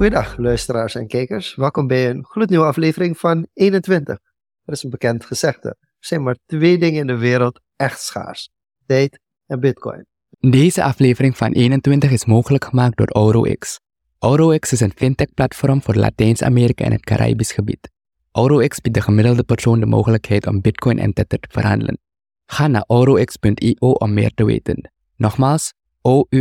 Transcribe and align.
Goedendag 0.00 0.36
luisteraars 0.36 0.94
en 0.94 1.06
kijkers. 1.06 1.54
Welkom 1.54 1.86
bij 1.86 2.10
een 2.10 2.24
gloednieuwe 2.24 2.66
aflevering 2.66 3.18
van 3.18 3.46
21. 3.52 4.18
Er 4.64 4.72
is 4.72 4.82
een 4.82 4.90
bekend 4.90 5.24
gezegde. 5.24 5.68
Er 5.68 5.76
zijn 5.98 6.22
maar 6.22 6.36
twee 6.46 6.78
dingen 6.78 7.00
in 7.00 7.06
de 7.06 7.16
wereld 7.16 7.60
echt 7.76 8.00
schaars. 8.00 8.50
Tijd 8.86 9.20
en 9.46 9.60
bitcoin. 9.60 10.06
Deze 10.38 10.82
aflevering 10.82 11.36
van 11.36 11.52
21 11.52 12.10
is 12.10 12.24
mogelijk 12.24 12.64
gemaakt 12.64 12.96
door 12.96 13.08
AuroX. 13.08 13.80
AuroX 14.18 14.72
is 14.72 14.80
een 14.80 14.92
fintech-platform 14.96 15.82
voor 15.82 15.94
Latijns-Amerika 15.94 16.84
en 16.84 16.92
het 16.92 17.04
Caribisch 17.04 17.52
gebied. 17.52 17.90
AuroX 18.32 18.80
biedt 18.80 18.96
de 18.96 19.02
gemiddelde 19.02 19.44
persoon 19.44 19.80
de 19.80 19.86
mogelijkheid 19.86 20.46
om 20.46 20.60
bitcoin 20.60 20.98
en 20.98 21.12
tether 21.12 21.38
te 21.38 21.48
verhandelen. 21.50 21.98
Ga 22.46 22.66
naar 22.66 22.84
aurox.io 22.86 23.90
om 23.90 24.14
meer 24.14 24.30
te 24.34 24.44
weten. 24.44 24.90
Nogmaals, 25.16 25.72
o-u-r-o-x.io. 26.00 26.40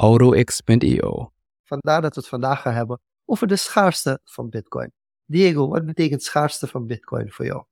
aurox.io. 0.00 1.32
Vandaar 1.64 2.02
dat 2.02 2.14
we 2.14 2.20
het 2.20 2.28
vandaag 2.28 2.60
gaan 2.60 2.74
hebben 2.74 3.00
over 3.24 3.46
de 3.46 3.56
schaarste 3.56 4.20
van 4.24 4.48
bitcoin. 4.48 4.92
Diego, 5.24 5.68
wat 5.68 5.86
betekent 5.86 6.22
schaarste 6.22 6.66
van 6.66 6.86
bitcoin 6.86 7.30
voor 7.30 7.44
jou? 7.44 7.64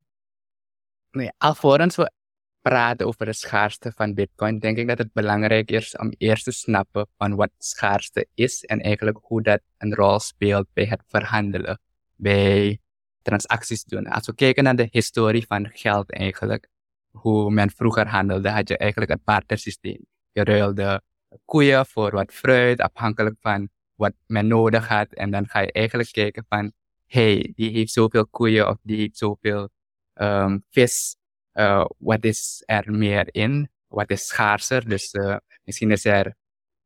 Nee, 1.11 1.31
alvorens 1.39 1.97
we 1.97 2.13
praten 2.61 3.07
over 3.07 3.27
de 3.27 3.33
schaarste 3.33 3.93
van 3.93 4.15
bitcoin, 4.15 4.59
denk 4.59 4.77
ik 4.77 4.89
dat 4.89 4.99
het 4.99 5.13
belangrijk 5.13 5.71
is 5.71 5.97
om 5.97 6.13
eerst 6.19 6.45
te 6.45 6.51
snappen 6.51 7.07
van 7.17 7.35
wat 7.35 7.51
schaarste 7.59 8.29
is 8.35 8.65
en 8.65 8.81
eigenlijk 8.81 9.19
hoe 9.23 9.43
dat 9.43 9.61
een 9.79 9.95
rol 9.95 10.19
speelt 10.19 10.67
bij 10.73 10.85
het 10.85 11.03
verhandelen, 11.07 11.81
bij 12.15 12.81
transacties 13.23 13.85
doen. 13.85 14.07
Als 14.07 14.27
we 14.27 14.35
kijken 14.35 14.65
naar 14.65 14.77
de 14.77 14.89
historie 14.91 15.47
van 15.47 15.71
geld 15.73 16.13
eigenlijk, 16.13 16.69
hoe 17.11 17.51
men 17.51 17.71
vroeger 17.71 18.09
handelde, 18.09 18.51
had 18.51 18.69
je 18.69 18.77
eigenlijk 18.77 19.11
een 19.11 19.23
bartersysteem. 19.25 20.07
Je 20.33 20.45
ruilde 20.45 21.03
koeien 21.45 21.87
voor 21.87 22.11
wat 22.11 22.33
fruit, 22.33 22.81
afhankelijk 22.81 23.37
van 23.41 23.69
wat 23.95 24.13
men 24.27 24.47
nodig 24.47 24.89
had. 24.89 25.13
En 25.13 25.31
dan 25.31 25.49
ga 25.49 25.61
je 25.61 25.73
eigenlijk 25.73 26.13
kijken 26.13 26.45
van, 26.49 26.73
hey, 27.07 27.53
die 27.55 27.71
heeft 27.71 27.93
zoveel 27.93 28.27
koeien 28.27 28.69
of 28.69 28.77
die 28.83 28.97
heeft 28.97 29.19
zoveel 29.19 29.69
um, 30.15 30.65
vis. 30.71 31.17
Uh, 31.55 31.85
wat 31.99 32.25
is 32.25 32.63
er 32.67 32.93
meer 32.93 33.35
in? 33.35 33.71
Wat 33.89 34.11
is 34.11 34.27
schaarser? 34.27 34.89
Dus 34.89 35.15
uh, 35.15 35.37
misschien 35.65 35.91
is 35.91 36.05
er 36.05 36.35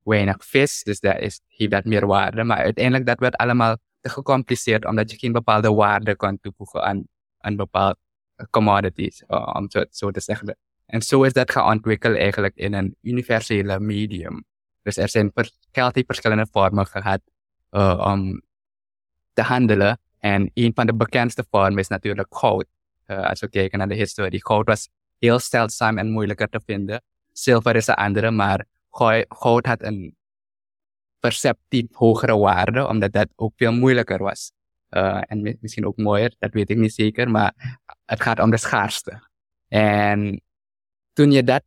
weinig 0.03 0.45
vis, 0.45 0.83
dus 0.83 1.01
dat 1.01 1.19
is, 1.19 1.41
heeft 1.47 1.71
dat 1.71 1.85
meer 1.85 2.07
waarde. 2.07 2.45
Maar 2.45 2.57
uiteindelijk 2.57 3.07
dat 3.07 3.19
werd 3.19 3.37
allemaal 3.37 3.77
te 4.01 4.09
gecompliceerd, 4.09 4.85
omdat 4.85 5.11
je 5.11 5.19
geen 5.19 5.33
bepaalde 5.33 5.73
waarde 5.73 6.17
kan 6.17 6.41
toevoegen 6.41 6.83
aan 6.83 7.05
een 7.39 7.57
bepaald 7.57 7.97
commodities, 8.51 9.23
uh, 9.29 9.51
om 9.55 9.67
zo 9.91 10.11
te 10.11 10.21
zeggen. 10.21 10.57
En 10.93 11.03
zo 11.03 11.23
is 11.23 11.33
dat 11.33 11.51
gaan 11.51 11.73
ontwikkelen 11.73 12.19
eigenlijk 12.19 12.57
in 12.57 12.73
een 12.73 12.97
universele 13.01 13.81
medium. 13.81 14.45
Dus 14.83 14.97
er 14.97 15.09
zijn 15.09 15.33
heeft 15.35 16.07
verschillende 16.07 16.47
vormen 16.51 16.87
gehad 16.87 17.21
uh, 17.71 18.05
om 18.07 18.43
te 19.33 19.43
handelen. 19.43 20.01
En 20.19 20.51
een 20.55 20.73
van 20.75 20.87
de 20.87 20.95
bekendste 20.95 21.45
vormen 21.51 21.79
is 21.79 21.89
natuurlijk 21.89 22.37
goud. 22.37 22.67
Uh, 23.07 23.29
als 23.29 23.41
we 23.41 23.49
kijken 23.49 23.79
naar 23.79 23.89
de 23.89 23.95
historie. 23.95 24.47
Goud 24.47 24.67
was 24.67 24.89
heel 25.19 25.39
zeldzaam 25.39 25.99
en 25.99 26.11
moeilijker 26.11 26.49
te 26.49 26.61
vinden. 26.65 27.03
Zilver 27.33 27.77
is 27.77 27.87
een 27.87 27.95
andere, 27.95 28.31
maar 28.31 28.67
goud 29.29 29.67
had 29.67 29.83
een 29.83 30.17
perceptief 31.19 31.87
hogere 31.93 32.37
waarde, 32.37 32.87
omdat 32.87 33.13
dat 33.13 33.29
ook 33.37 33.53
veel 33.57 33.73
moeilijker 33.73 34.19
was. 34.19 34.53
Uh, 34.91 35.21
en 35.27 35.59
misschien 35.61 35.87
ook 35.87 35.97
mooier, 35.97 36.35
dat 36.39 36.53
weet 36.53 36.71
ik 36.71 36.77
niet 36.77 36.95
zeker, 36.95 37.31
maar 37.31 37.81
het 38.05 38.21
gaat 38.21 38.41
om 38.41 38.51
de 38.51 38.57
schaarste. 38.57 39.29
En 39.69 40.43
toen 41.13 41.33
je 41.33 41.45
dat 41.45 41.63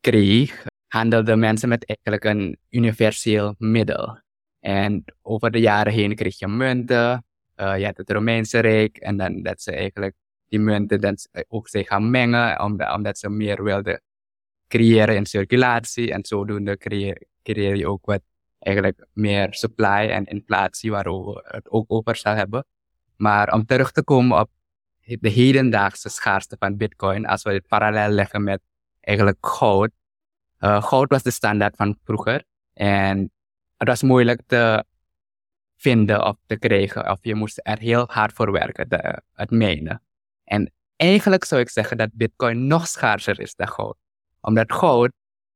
kreeg, 0.00 0.64
handelden 0.88 1.38
mensen 1.38 1.68
met 1.68 1.86
eigenlijk 1.86 2.24
een 2.24 2.58
universeel 2.70 3.54
middel. 3.58 4.20
En 4.60 5.04
over 5.22 5.50
de 5.50 5.60
jaren 5.60 5.92
heen 5.92 6.14
kreeg 6.14 6.38
je 6.38 6.48
munten, 6.48 7.24
uh, 7.56 7.78
je 7.78 7.84
had 7.84 7.96
het 7.96 8.10
Romeinse 8.10 8.58
Rijk, 8.58 8.96
en 8.96 9.16
dan 9.16 9.42
dat 9.42 9.62
ze 9.62 9.72
eigenlijk 9.72 10.14
die 10.48 10.60
munten 10.60 11.00
dan 11.00 11.16
ook 11.48 11.68
zich 11.68 11.86
gaan 11.86 12.10
mengen, 12.10 12.60
omdat, 12.92 13.18
ze 13.18 13.28
meer 13.28 13.62
wilden 13.62 14.02
creëren 14.68 15.16
in 15.16 15.26
circulatie. 15.26 16.12
En 16.12 16.24
zodoende 16.24 16.76
creëer, 16.76 17.26
creëer 17.42 17.76
je 17.76 17.88
ook 17.88 18.06
wat 18.06 18.22
eigenlijk 18.58 19.06
meer 19.12 19.54
supply 19.54 20.08
en 20.10 20.24
inflatie, 20.24 20.90
waar 20.90 21.04
we 21.04 21.42
het 21.44 21.70
ook 21.70 21.84
over 21.88 22.16
zal 22.16 22.34
hebben. 22.34 22.66
Maar 23.16 23.52
om 23.52 23.64
terug 23.66 23.92
te 23.92 24.04
komen 24.04 24.40
op 24.40 24.50
de 25.00 25.28
hedendaagse 25.28 26.08
schaarste 26.08 26.56
van 26.58 26.76
Bitcoin, 26.76 27.26
als 27.26 27.42
we 27.42 27.50
dit 27.50 27.66
parallel 27.66 28.08
leggen 28.10 28.42
met 28.42 28.60
eigenlijk 29.02 29.46
goud. 29.46 29.90
Uh, 30.60 30.82
goud 30.82 31.10
was 31.10 31.22
de 31.22 31.30
standaard 31.30 31.76
van 31.76 31.98
vroeger 32.04 32.44
en 32.72 33.32
het 33.76 33.88
was 33.88 34.02
moeilijk 34.02 34.42
te 34.46 34.84
vinden 35.76 36.24
of 36.24 36.36
te 36.46 36.58
krijgen, 36.58 37.10
of 37.10 37.18
je 37.20 37.34
moest 37.34 37.60
er 37.62 37.78
heel 37.78 38.04
hard 38.08 38.32
voor 38.32 38.52
werken, 38.52 38.88
de, 38.88 39.22
het 39.32 39.50
mijnen. 39.50 40.02
En 40.44 40.72
eigenlijk 40.96 41.44
zou 41.44 41.60
ik 41.60 41.68
zeggen 41.68 41.96
dat 41.96 42.10
Bitcoin 42.12 42.66
nog 42.66 42.86
schaarser 42.86 43.40
is 43.40 43.54
dan 43.54 43.68
goud, 43.68 43.96
omdat 44.40 44.72
goud 44.72 45.12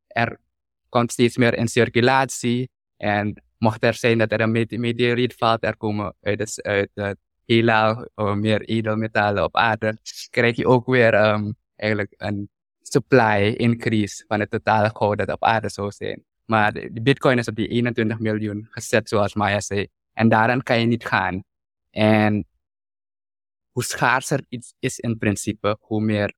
er 0.06 0.40
komt 0.88 1.12
steeds 1.12 1.36
meer 1.36 1.54
in 1.54 1.68
circulatie 1.68 2.70
en 2.96 3.42
mocht 3.58 3.84
er 3.84 3.94
zijn 3.94 4.18
dat 4.18 4.32
er 4.32 4.40
een 4.40 4.66
meteoriet 4.80 5.34
valt, 5.34 5.64
er 5.64 5.76
komen 5.76 6.14
uit, 6.20 6.38
het, 6.38 6.62
uit 6.62 6.90
het 6.94 7.18
uh, 7.46 8.34
meer 8.34 8.60
edelmetalen 8.60 9.44
op 9.44 9.56
aarde, 9.56 9.98
krijg 10.30 10.56
je 10.56 10.66
ook 10.66 10.86
weer 10.86 11.14
um, 11.14 11.56
eigenlijk 11.76 12.14
een 12.16 12.50
supply 12.92 13.54
increase 13.56 14.24
van 14.28 14.40
het 14.40 14.50
totale 14.50 14.90
goud 14.94 15.18
dat 15.18 15.32
op 15.32 15.44
aarde 15.44 15.68
zou 15.68 15.90
zijn. 15.90 16.24
Maar 16.44 16.72
de 16.72 17.00
bitcoin 17.02 17.38
is 17.38 17.48
op 17.48 17.54
die 17.54 17.68
21 17.68 18.18
miljoen 18.18 18.66
gezet, 18.70 19.08
zoals 19.08 19.34
Maya 19.34 19.60
zei. 19.60 19.86
En 20.12 20.28
daaraan 20.28 20.62
kan 20.62 20.80
je 20.80 20.86
niet 20.86 21.06
gaan. 21.06 21.42
En 21.90 22.46
hoe 23.70 23.84
schaarser 23.84 24.44
iets 24.48 24.74
is 24.78 24.98
in 24.98 25.18
principe, 25.18 25.76
hoe 25.80 26.00
meer 26.00 26.32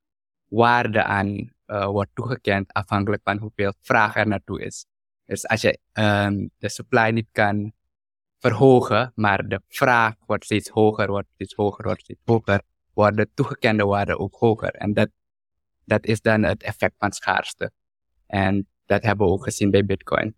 waarde 0.48 1.04
aan 1.04 1.53
uh, 1.66 1.86
wordt 1.86 2.10
toegekend 2.14 2.72
afhankelijk 2.72 3.22
van 3.25 3.38
hoeveel 3.38 3.72
vraag 3.80 4.16
er 4.16 4.26
naartoe 4.26 4.62
is. 4.62 4.86
Dus 5.25 5.47
als 5.47 5.60
je 5.60 5.78
um, 5.92 6.50
de 6.59 6.69
supply 6.69 7.10
niet 7.10 7.28
kan 7.32 7.72
verhogen, 8.38 9.12
maar 9.15 9.48
de 9.48 9.60
vraag 9.69 10.15
wordt 10.26 10.44
steeds 10.44 10.69
hoger, 10.69 11.09
wordt 11.09 11.28
steeds 11.34 11.54
hoger, 11.54 11.84
wordt 11.84 12.00
steeds 12.00 12.20
hoger, 12.25 12.62
wordt 12.92 13.16
de 13.16 13.28
toegekende 13.34 13.84
waarde 13.84 14.19
ook 14.19 14.34
hoger. 14.34 14.70
En 14.70 14.92
dat, 14.92 15.09
dat 15.88 16.06
is 16.06 16.21
dan 16.21 16.43
het 16.43 16.62
effect 16.62 16.94
van 16.99 17.12
schaarste. 17.12 17.71
En 18.26 18.66
dat 18.87 19.03
hebben 19.03 19.26
we 19.26 19.32
ook 19.32 19.44
gezien 19.44 19.71
bij 19.71 19.84
Bitcoin. 19.84 20.34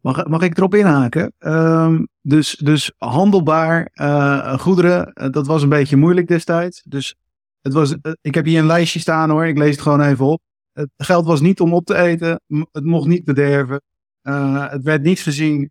Mag, 0.00 0.42
ik 0.42 0.56
erop 0.56 0.74
inhaken? 0.74 1.32
Um, 1.38 2.08
dus, 2.20 2.56
dus 2.56 2.92
handelbaar 2.96 3.90
uh, 3.94 4.58
goederen, 4.58 5.10
uh, 5.14 5.30
dat 5.30 5.46
was 5.46 5.62
een 5.62 5.68
beetje 5.68 5.96
moeilijk 5.96 6.28
destijds. 6.28 6.82
Dus 6.84 7.14
het 7.60 7.72
was, 7.72 7.92
uh, 8.02 8.12
ik 8.20 8.34
heb 8.34 8.44
hier 8.44 8.58
een 8.58 8.66
lijstje 8.66 9.00
staan 9.00 9.30
hoor, 9.30 9.46
ik 9.46 9.58
lees 9.58 9.70
het 9.70 9.80
gewoon 9.80 10.00
even 10.00 10.26
op. 10.26 10.42
Het 10.72 10.90
geld 10.96 11.26
was 11.26 11.40
niet 11.40 11.60
om 11.60 11.74
op 11.74 11.84
te 11.84 11.96
eten, 11.96 12.40
het 12.72 12.84
mocht 12.84 13.06
niet 13.06 13.24
bederven. 13.24 13.82
het 14.22 14.82
werd 14.82 15.02
niet 15.02 15.20
gezien 15.20 15.70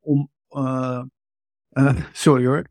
om. 0.00 0.30
sorry 2.12 2.46
hoor. 2.46 2.64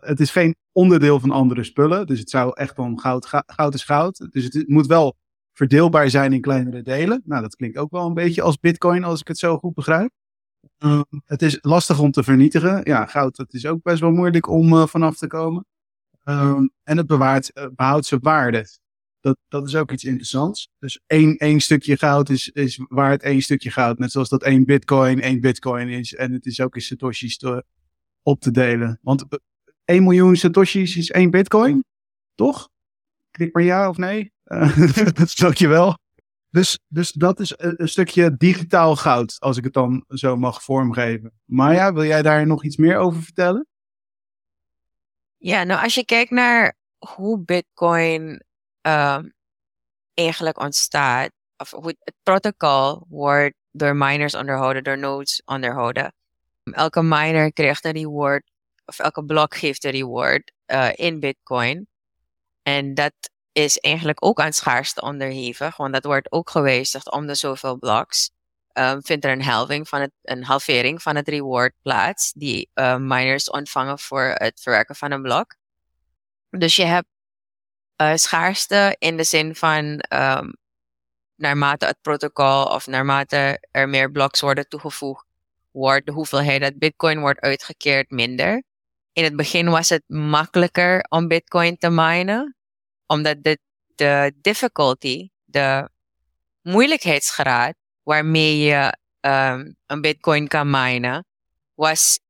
Het 0.00 0.20
is 0.20 0.30
geen 0.30 0.56
onderdeel 0.72 1.20
van 1.20 1.30
andere 1.30 1.64
spullen. 1.64 2.06
Dus 2.06 2.18
het 2.18 2.30
zou 2.30 2.52
echt 2.54 2.78
om 2.78 2.98
goud, 2.98 3.26
goud 3.46 3.74
is 3.74 3.84
goud. 3.84 4.26
Dus 4.30 4.44
het 4.44 4.68
moet 4.68 4.86
wel 4.86 5.16
verdeelbaar 5.52 6.10
zijn 6.10 6.32
in 6.32 6.40
kleinere 6.40 6.82
delen. 6.82 7.22
Nou, 7.24 7.42
dat 7.42 7.56
klinkt 7.56 7.78
ook 7.78 7.90
wel 7.90 8.06
een 8.06 8.14
beetje 8.14 8.42
als 8.42 8.58
Bitcoin, 8.58 9.04
als 9.04 9.20
ik 9.20 9.28
het 9.28 9.38
zo 9.38 9.58
goed 9.58 9.74
begrijp. 9.74 10.10
Uh, 10.78 11.00
het 11.24 11.42
is 11.42 11.58
lastig 11.60 11.98
om 11.98 12.10
te 12.10 12.22
vernietigen. 12.22 12.80
Ja, 12.84 13.06
goud, 13.06 13.36
dat 13.36 13.52
is 13.54 13.66
ook 13.66 13.82
best 13.82 14.00
wel 14.00 14.10
moeilijk 14.10 14.48
om 14.48 14.72
uh, 14.72 14.86
vanaf 14.86 15.16
te 15.16 15.26
komen. 15.26 15.64
Uh, 16.24 16.60
en 16.82 16.96
het 16.96 17.06
bewaart, 17.06 17.50
uh, 17.54 17.66
behoudt 17.74 18.06
zijn 18.06 18.20
waarde. 18.20 18.66
Dat, 19.20 19.36
dat 19.48 19.66
is 19.66 19.76
ook 19.76 19.92
iets 19.92 20.04
interessants. 20.04 20.68
Dus 20.78 21.00
één, 21.06 21.36
één 21.36 21.60
stukje 21.60 21.96
goud 21.96 22.28
is, 22.28 22.48
is 22.48 22.80
waard 22.88 23.22
één 23.22 23.42
stukje 23.42 23.70
goud. 23.70 23.98
Net 23.98 24.12
zoals 24.12 24.28
dat 24.28 24.42
één 24.42 24.64
bitcoin 24.64 25.20
één 25.20 25.40
bitcoin 25.40 25.88
is. 25.88 26.14
En 26.14 26.32
het 26.32 26.46
is 26.46 26.60
ook 26.60 26.74
in 26.74 26.82
satoshis 26.82 27.38
op 28.26 28.40
te 28.40 28.50
delen. 28.50 28.98
Want 29.02 29.24
1 29.84 30.02
miljoen 30.02 30.36
satoshis 30.36 30.96
is 30.96 31.10
één 31.10 31.30
bitcoin. 31.30 31.84
Toch? 32.34 32.68
Klik 33.30 33.54
maar 33.54 33.62
ja 33.62 33.88
of 33.88 33.96
nee. 33.96 34.32
dat 35.18 35.30
snap 35.30 35.54
je 35.54 35.68
wel. 35.68 35.98
Dus, 36.50 36.78
dus 36.88 37.12
dat 37.12 37.40
is 37.40 37.54
een, 37.56 37.88
stukje 37.88 38.36
digitaal 38.36 38.96
goud, 38.96 39.36
als 39.38 39.56
ik 39.56 39.64
het 39.64 39.72
dan 39.72 40.04
zo 40.08 40.36
mag 40.36 40.62
vormgeven. 40.62 41.32
Maya, 41.44 41.92
wil 41.92 42.04
jij 42.04 42.22
daar 42.22 42.46
nog 42.46 42.64
iets 42.64 42.76
meer 42.76 42.96
over 42.96 43.22
vertellen? 43.22 43.66
Ja, 45.36 45.64
nou 45.64 45.82
als 45.82 45.94
je 45.94 46.04
kijkt 46.04 46.30
naar 46.30 46.76
hoe 46.98 47.44
Bitcoin 47.44 48.42
um, 48.80 49.32
eigenlijk 50.14 50.60
ontstaat, 50.60 51.30
of 51.56 51.70
hoe 51.70 51.96
het 51.98 52.14
protocol 52.22 53.06
wordt 53.08 53.54
door 53.70 53.96
miners 53.96 54.34
onderhouden, 54.34 54.84
door 54.84 54.98
nodes 54.98 55.42
onderhouden. 55.44 56.12
Elke 56.72 57.02
miner 57.02 57.52
krijgt 57.52 57.84
een 57.84 57.92
reward, 57.92 58.50
of 58.84 58.98
elke 58.98 59.24
blok 59.24 59.56
geeft 59.56 59.84
een 59.84 59.90
reward 59.90 60.52
uh, 60.66 60.88
in 60.94 61.20
Bitcoin. 61.20 61.88
En 62.62 62.94
dat 62.94 63.12
is 63.52 63.78
eigenlijk 63.78 64.24
ook 64.24 64.40
aan 64.40 64.52
schaarste 64.52 65.00
onderhevig, 65.00 65.76
want 65.76 65.92
dat 65.92 66.04
wordt 66.04 66.32
ook 66.32 66.50
gewijzigd 66.50 67.10
om 67.10 67.26
de 67.26 67.34
zoveel 67.34 67.78
blocks. 67.78 68.30
ehm, 68.72 69.00
vindt 69.00 69.24
er 69.24 69.32
een 69.32 69.42
halving 69.42 69.88
van 69.88 70.00
het, 70.00 70.12
een 70.22 70.44
halvering 70.44 71.02
van 71.02 71.16
het 71.16 71.28
reward 71.28 71.74
plaats 71.82 72.32
die 72.32 72.70
uh, 72.74 72.96
miners 72.96 73.50
ontvangen 73.50 73.98
voor 73.98 74.22
het 74.34 74.60
verwerken 74.60 74.96
van 74.96 75.10
een 75.10 75.22
blok. 75.22 75.54
Dus 76.50 76.76
je 76.76 76.84
hebt 76.84 77.08
uh, 78.02 78.14
schaarste 78.14 78.96
in 78.98 79.16
de 79.16 79.24
zin 79.24 79.54
van 79.54 80.04
um, 80.14 80.56
naarmate 81.34 81.86
het 81.86 82.00
protocol 82.00 82.64
of 82.64 82.86
naarmate 82.86 83.66
er 83.70 83.88
meer 83.88 84.10
bloks 84.10 84.40
worden 84.40 84.68
toegevoegd, 84.68 85.25
wordt 85.76 86.06
de 86.06 86.12
hoeveelheid 86.12 86.60
dat 86.60 86.78
bitcoin 86.78 87.20
wordt 87.20 87.40
uitgekeerd 87.40 88.10
minder. 88.10 88.62
In 89.12 89.24
het 89.24 89.36
begin 89.36 89.70
was 89.70 89.88
het 89.88 90.02
makkelijker 90.06 91.00
om 91.08 91.28
bitcoin 91.28 91.76
te 91.76 91.90
minen, 91.90 92.56
omdat 93.06 93.42
de, 93.42 93.58
de 93.94 94.32
difficulty, 94.40 95.28
de 95.44 95.88
moeilijkheidsgraad 96.62 97.74
waarmee 98.02 98.58
je 98.58 98.96
um, 99.20 99.76
een 99.86 100.00
bitcoin 100.00 100.48
kan 100.48 100.70
minen, 100.70 101.24
was 101.74 102.20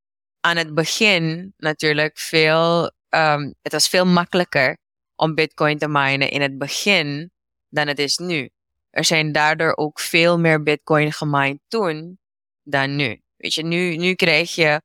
aan 0.40 0.56
het 0.56 0.75
begin 0.75 1.54
natuurlijk 1.56 2.19
veel, 2.19 2.93
um, 3.08 3.54
het 3.62 3.72
was 3.72 3.88
veel 3.88 4.06
makkelijker 4.06 4.76
om 5.16 5.34
bitcoin 5.34 5.78
te 5.78 5.88
minen 5.88 6.31
in 6.31 6.40
het 6.40 6.58
begin 6.58 7.31
dan 7.69 7.87
het 7.87 7.98
is 7.98 8.16
nu. 8.16 8.50
Er 8.90 9.04
zijn 9.04 9.32
daardoor 9.32 9.76
ook 9.76 10.00
veel 10.00 10.38
meer 10.38 10.62
bitcoin 10.62 11.12
gemined 11.12 11.60
toen 11.69 12.19
dan 12.62 12.96
nu. 12.96 13.25
Weet 13.46 13.54
je, 13.54 13.64
nu, 13.64 13.96
nu 13.96 14.14
krijg 14.14 14.54
je 14.54 14.81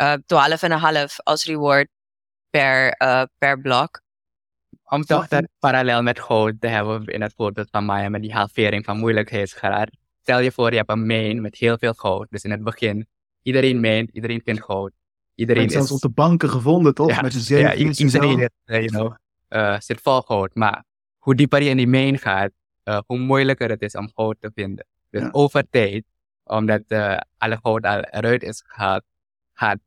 uh, 0.00 0.14
12,5 1.08 1.16
als 1.22 1.44
reward 1.44 1.88
per, 2.50 2.94
uh, 3.02 3.22
per 3.38 3.60
blok. 3.60 4.00
Om 4.84 5.04
toch 5.04 5.28
dat 5.28 5.48
parallel 5.58 6.02
met 6.02 6.20
goud 6.20 6.54
te 6.60 6.66
hebben 6.66 7.04
in 7.04 7.22
het 7.22 7.32
voorbeeld 7.36 7.68
van 7.70 7.84
Maya 7.84 8.08
met 8.08 8.22
die 8.22 8.32
halvering 8.32 8.84
van 8.84 8.98
moeilijkheidsgraad. 8.98 9.90
Stel 10.22 10.38
je 10.38 10.52
voor, 10.52 10.70
je 10.70 10.76
hebt 10.76 10.90
een 10.90 11.06
main 11.06 11.40
met 11.40 11.56
heel 11.56 11.78
veel 11.78 11.92
goud. 11.92 12.26
Dus 12.30 12.42
in 12.42 12.50
het 12.50 12.62
begin, 12.62 13.06
iedereen 13.42 13.80
meent, 13.80 14.10
iedereen 14.10 14.40
vindt 14.44 14.64
goud. 14.64 14.92
Iedereen 15.34 15.66
is... 15.66 15.72
zelfs 15.72 15.90
op 15.90 16.00
de 16.00 16.08
banken 16.08 16.50
gevonden, 16.50 16.94
toch? 16.94 17.08
Ja, 17.08 17.20
met 17.20 17.32
z'n 17.32 17.54
ja, 17.54 17.74
iedereen 17.74 18.38
is, 18.40 18.52
you 18.64 18.86
know, 18.86 19.14
uh, 19.48 19.80
zit 19.80 20.00
vol 20.00 20.20
goud. 20.20 20.54
Maar 20.54 20.84
hoe 21.18 21.34
dieper 21.34 21.62
je 21.62 21.70
in 21.70 21.76
die 21.76 21.88
main 21.88 22.18
gaat, 22.18 22.50
uh, 22.84 22.98
hoe 23.06 23.18
moeilijker 23.18 23.68
het 23.68 23.82
is 23.82 23.94
om 23.94 24.10
goud 24.14 24.36
te 24.40 24.50
vinden. 24.54 24.86
Dus 25.10 25.22
ja. 25.22 25.28
over 25.32 25.68
tijd, 25.70 26.04
omdat 26.44 26.82
uh, 26.88 27.16
alle 27.38 27.58
goud 27.62 27.84
al 27.84 28.00
eruit 28.00 28.42
is 28.42 28.62
gehaald, 28.66 29.02
gaat 29.52 29.78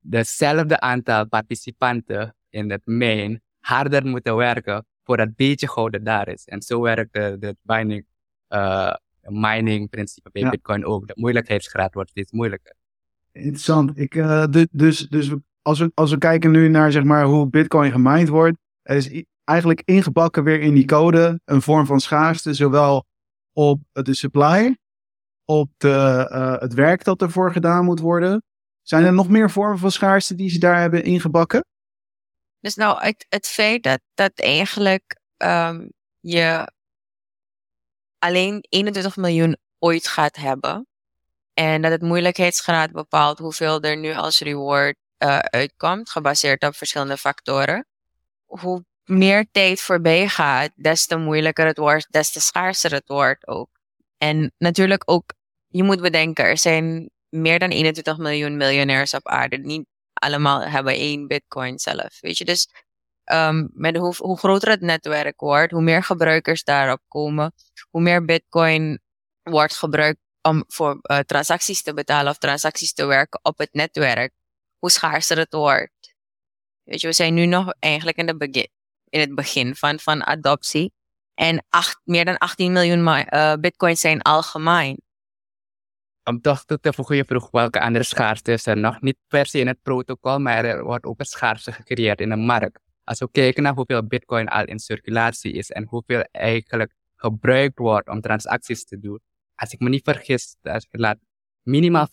dezelfde 0.00 0.80
aantal 0.80 1.28
participanten 1.28 2.34
in 2.48 2.70
het 2.70 2.86
main 2.86 3.42
harder 3.58 4.06
moeten 4.06 4.36
werken 4.36 4.86
voor 5.04 5.16
dat 5.16 5.36
beetje 5.36 5.68
goud 5.68 5.92
dat 5.92 6.04
daar 6.04 6.28
is. 6.28 6.44
En 6.44 6.62
zo 6.62 6.80
werkt 6.80 7.16
het 7.16 7.56
mining, 7.62 8.06
uh, 8.48 8.94
mining 9.22 9.90
principe 9.90 10.30
bij 10.32 10.42
ja. 10.42 10.50
Bitcoin 10.50 10.84
ook. 10.84 11.06
De 11.06 11.14
moeilijkheidsgraad 11.16 11.94
wordt 11.94 12.10
steeds 12.10 12.32
moeilijker. 12.32 12.74
Interessant. 13.32 13.98
Ik, 13.98 14.14
uh, 14.14 14.44
dus 14.70 14.98
dus 14.98 15.34
als, 15.62 15.78
we, 15.78 15.90
als 15.94 16.10
we 16.10 16.18
kijken 16.18 16.50
nu 16.50 16.68
naar 16.68 16.92
zeg 16.92 17.04
maar, 17.04 17.24
hoe 17.24 17.48
Bitcoin 17.48 17.90
gemined 17.90 18.28
wordt, 18.28 18.58
er 18.82 18.96
is 18.96 19.24
eigenlijk 19.44 19.82
ingebakken 19.84 20.44
weer 20.44 20.60
in 20.60 20.74
die 20.74 20.84
code 20.84 21.40
een 21.44 21.62
vorm 21.62 21.86
van 21.86 22.00
schaarste, 22.00 22.54
zowel 22.54 23.04
op 23.52 23.80
de 23.92 24.14
supply, 24.14 24.76
op 25.50 25.70
de, 25.76 26.28
uh, 26.32 26.60
het 26.60 26.74
werk 26.74 27.04
dat 27.04 27.22
ervoor 27.22 27.52
gedaan 27.52 27.84
moet 27.84 28.00
worden. 28.00 28.42
Zijn 28.82 29.04
er 29.04 29.12
nog 29.12 29.28
meer 29.28 29.50
vormen 29.50 29.78
van 29.78 29.90
schaarste 29.90 30.34
die 30.34 30.50
ze 30.50 30.58
daar 30.58 30.80
hebben 30.80 31.04
ingebakken? 31.04 31.64
Dus 32.60 32.74
nou, 32.74 33.02
het, 33.02 33.26
het 33.28 33.46
feit 33.46 33.82
dat, 33.82 34.00
dat 34.14 34.32
eigenlijk 34.34 35.20
um, 35.36 35.92
je 36.20 36.72
alleen 38.18 38.64
21 38.68 39.16
miljoen 39.16 39.56
ooit 39.78 40.08
gaat 40.08 40.36
hebben. 40.36 40.86
En 41.54 41.82
dat 41.82 41.90
het 41.90 42.02
moeilijkheidsgraad 42.02 42.92
bepaalt 42.92 43.38
hoeveel 43.38 43.80
er 43.80 43.96
nu 43.96 44.14
als 44.14 44.40
reward 44.40 44.96
uh, 45.18 45.38
uitkomt, 45.38 46.10
gebaseerd 46.10 46.62
op 46.64 46.74
verschillende 46.74 47.16
factoren. 47.16 47.86
Hoe 48.44 48.84
meer 49.04 49.46
tijd 49.50 49.80
voorbij 49.80 50.28
gaat, 50.28 50.70
des 50.74 51.06
te 51.06 51.16
moeilijker 51.16 51.66
het 51.66 51.78
wordt, 51.78 52.12
des 52.12 52.30
te 52.30 52.40
schaarser 52.40 52.92
het 52.92 53.08
wordt 53.08 53.46
ook. 53.46 53.68
En 54.18 54.52
natuurlijk 54.58 55.02
ook, 55.06 55.32
je 55.70 55.82
moet 55.82 56.00
bedenken, 56.00 56.44
er 56.44 56.58
zijn 56.58 57.10
meer 57.28 57.58
dan 57.58 57.70
21 57.70 58.18
miljoen 58.18 58.56
miljonairs 58.56 59.14
op 59.14 59.28
aarde. 59.28 59.58
Niet 59.58 59.86
allemaal 60.12 60.60
hebben 60.60 60.92
één 60.94 61.26
bitcoin 61.26 61.78
zelf. 61.78 62.20
Weet 62.20 62.38
je, 62.38 62.44
dus 62.44 62.68
um, 63.32 63.70
met 63.72 63.96
hoe, 63.96 64.38
groter 64.38 64.68
het 64.68 64.80
netwerk 64.80 65.40
wordt, 65.40 65.72
hoe 65.72 65.82
meer 65.82 66.02
gebruikers 66.02 66.64
daarop 66.64 67.00
komen, 67.08 67.52
hoe 67.90 68.00
meer 68.00 68.24
bitcoin 68.24 69.00
wordt 69.42 69.76
gebruikt 69.76 70.20
om 70.42 70.64
voor 70.66 70.98
uh, 71.02 71.18
transacties 71.18 71.82
te 71.82 71.94
betalen 71.94 72.30
of 72.30 72.38
transacties 72.38 72.92
te 72.92 73.04
werken 73.04 73.40
op 73.42 73.58
het 73.58 73.72
netwerk, 73.72 74.32
hoe 74.78 74.90
schaarser 74.90 75.38
het 75.38 75.52
wordt. 75.52 76.14
Weet 76.82 77.00
je, 77.00 77.06
we 77.06 77.12
zijn 77.12 77.34
nu 77.34 77.46
nog 77.46 77.74
eigenlijk 77.78 78.16
in, 78.16 78.26
de 78.26 78.70
in 79.08 79.20
het 79.20 79.34
begin 79.34 79.74
van, 79.74 79.98
van 79.98 80.26
adoptie. 80.26 80.92
En 81.34 81.64
acht, 81.68 82.00
meer 82.04 82.24
dan 82.24 82.38
18 82.38 82.72
miljoen 82.72 83.06
uh, 83.06 83.54
bitcoins 83.54 84.00
zijn 84.00 84.22
al 84.22 84.42
gemeen. 84.42 85.02
Om 86.30 86.40
toch 86.40 86.64
te 86.64 86.92
voegen, 86.92 87.16
je 87.16 87.24
vroeg 87.24 87.50
welke 87.50 87.80
andere 87.80 88.04
schaarste 88.04 88.52
is 88.52 88.66
er 88.66 88.76
nog. 88.76 89.00
Niet 89.00 89.16
per 89.28 89.46
se 89.46 89.58
in 89.58 89.66
het 89.66 89.82
protocol, 89.82 90.38
maar 90.38 90.64
er 90.64 90.84
wordt 90.84 91.04
ook 91.04 91.18
een 91.18 91.24
schaarste 91.24 91.72
gecreëerd 91.72 92.20
in 92.20 92.28
de 92.28 92.36
markt. 92.36 92.80
Als 93.04 93.18
we 93.18 93.30
kijken 93.30 93.62
naar 93.62 93.74
hoeveel 93.74 94.06
bitcoin 94.06 94.48
al 94.48 94.64
in 94.64 94.78
circulatie 94.78 95.52
is 95.52 95.70
en 95.70 95.86
hoeveel 95.88 96.20
eigenlijk 96.30 96.94
gebruikt 97.16 97.78
wordt 97.78 98.08
om 98.08 98.20
transacties 98.20 98.84
te 98.84 98.98
doen. 98.98 99.20
Als 99.54 99.72
ik 99.72 99.80
me 99.80 99.88
niet 99.88 100.04
vergis, 100.04 100.56
laat, 100.90 101.18
minimaal 101.62 102.06
50% 102.06 102.10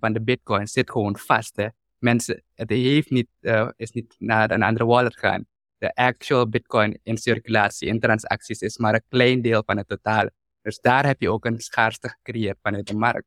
van 0.00 0.12
de 0.12 0.22
bitcoin 0.22 0.66
zit 0.66 0.90
gewoon 0.90 1.16
vast. 1.16 1.56
Hè. 1.56 1.68
Mensen, 1.98 2.42
het 2.54 2.70
heeft 2.70 3.10
niet, 3.10 3.28
uh, 3.40 3.68
is 3.76 3.90
niet 3.90 4.14
naar 4.18 4.50
een 4.50 4.62
andere 4.62 4.84
wallet 4.84 5.18
gaan. 5.18 5.46
De 5.76 5.94
actual 5.94 6.48
bitcoin 6.48 7.00
in 7.02 7.16
circulatie, 7.16 7.88
in 7.88 8.00
transacties, 8.00 8.60
is 8.60 8.78
maar 8.78 8.94
een 8.94 9.04
klein 9.08 9.42
deel 9.42 9.62
van 9.66 9.76
het 9.76 9.88
totaal. 9.88 10.28
Dus 10.62 10.78
daar 10.80 11.06
heb 11.06 11.20
je 11.20 11.30
ook 11.30 11.44
een 11.44 11.60
schaarste 11.60 12.08
gecreëerd 12.08 12.58
vanuit 12.62 12.86
de 12.86 12.96
markt. 12.96 13.26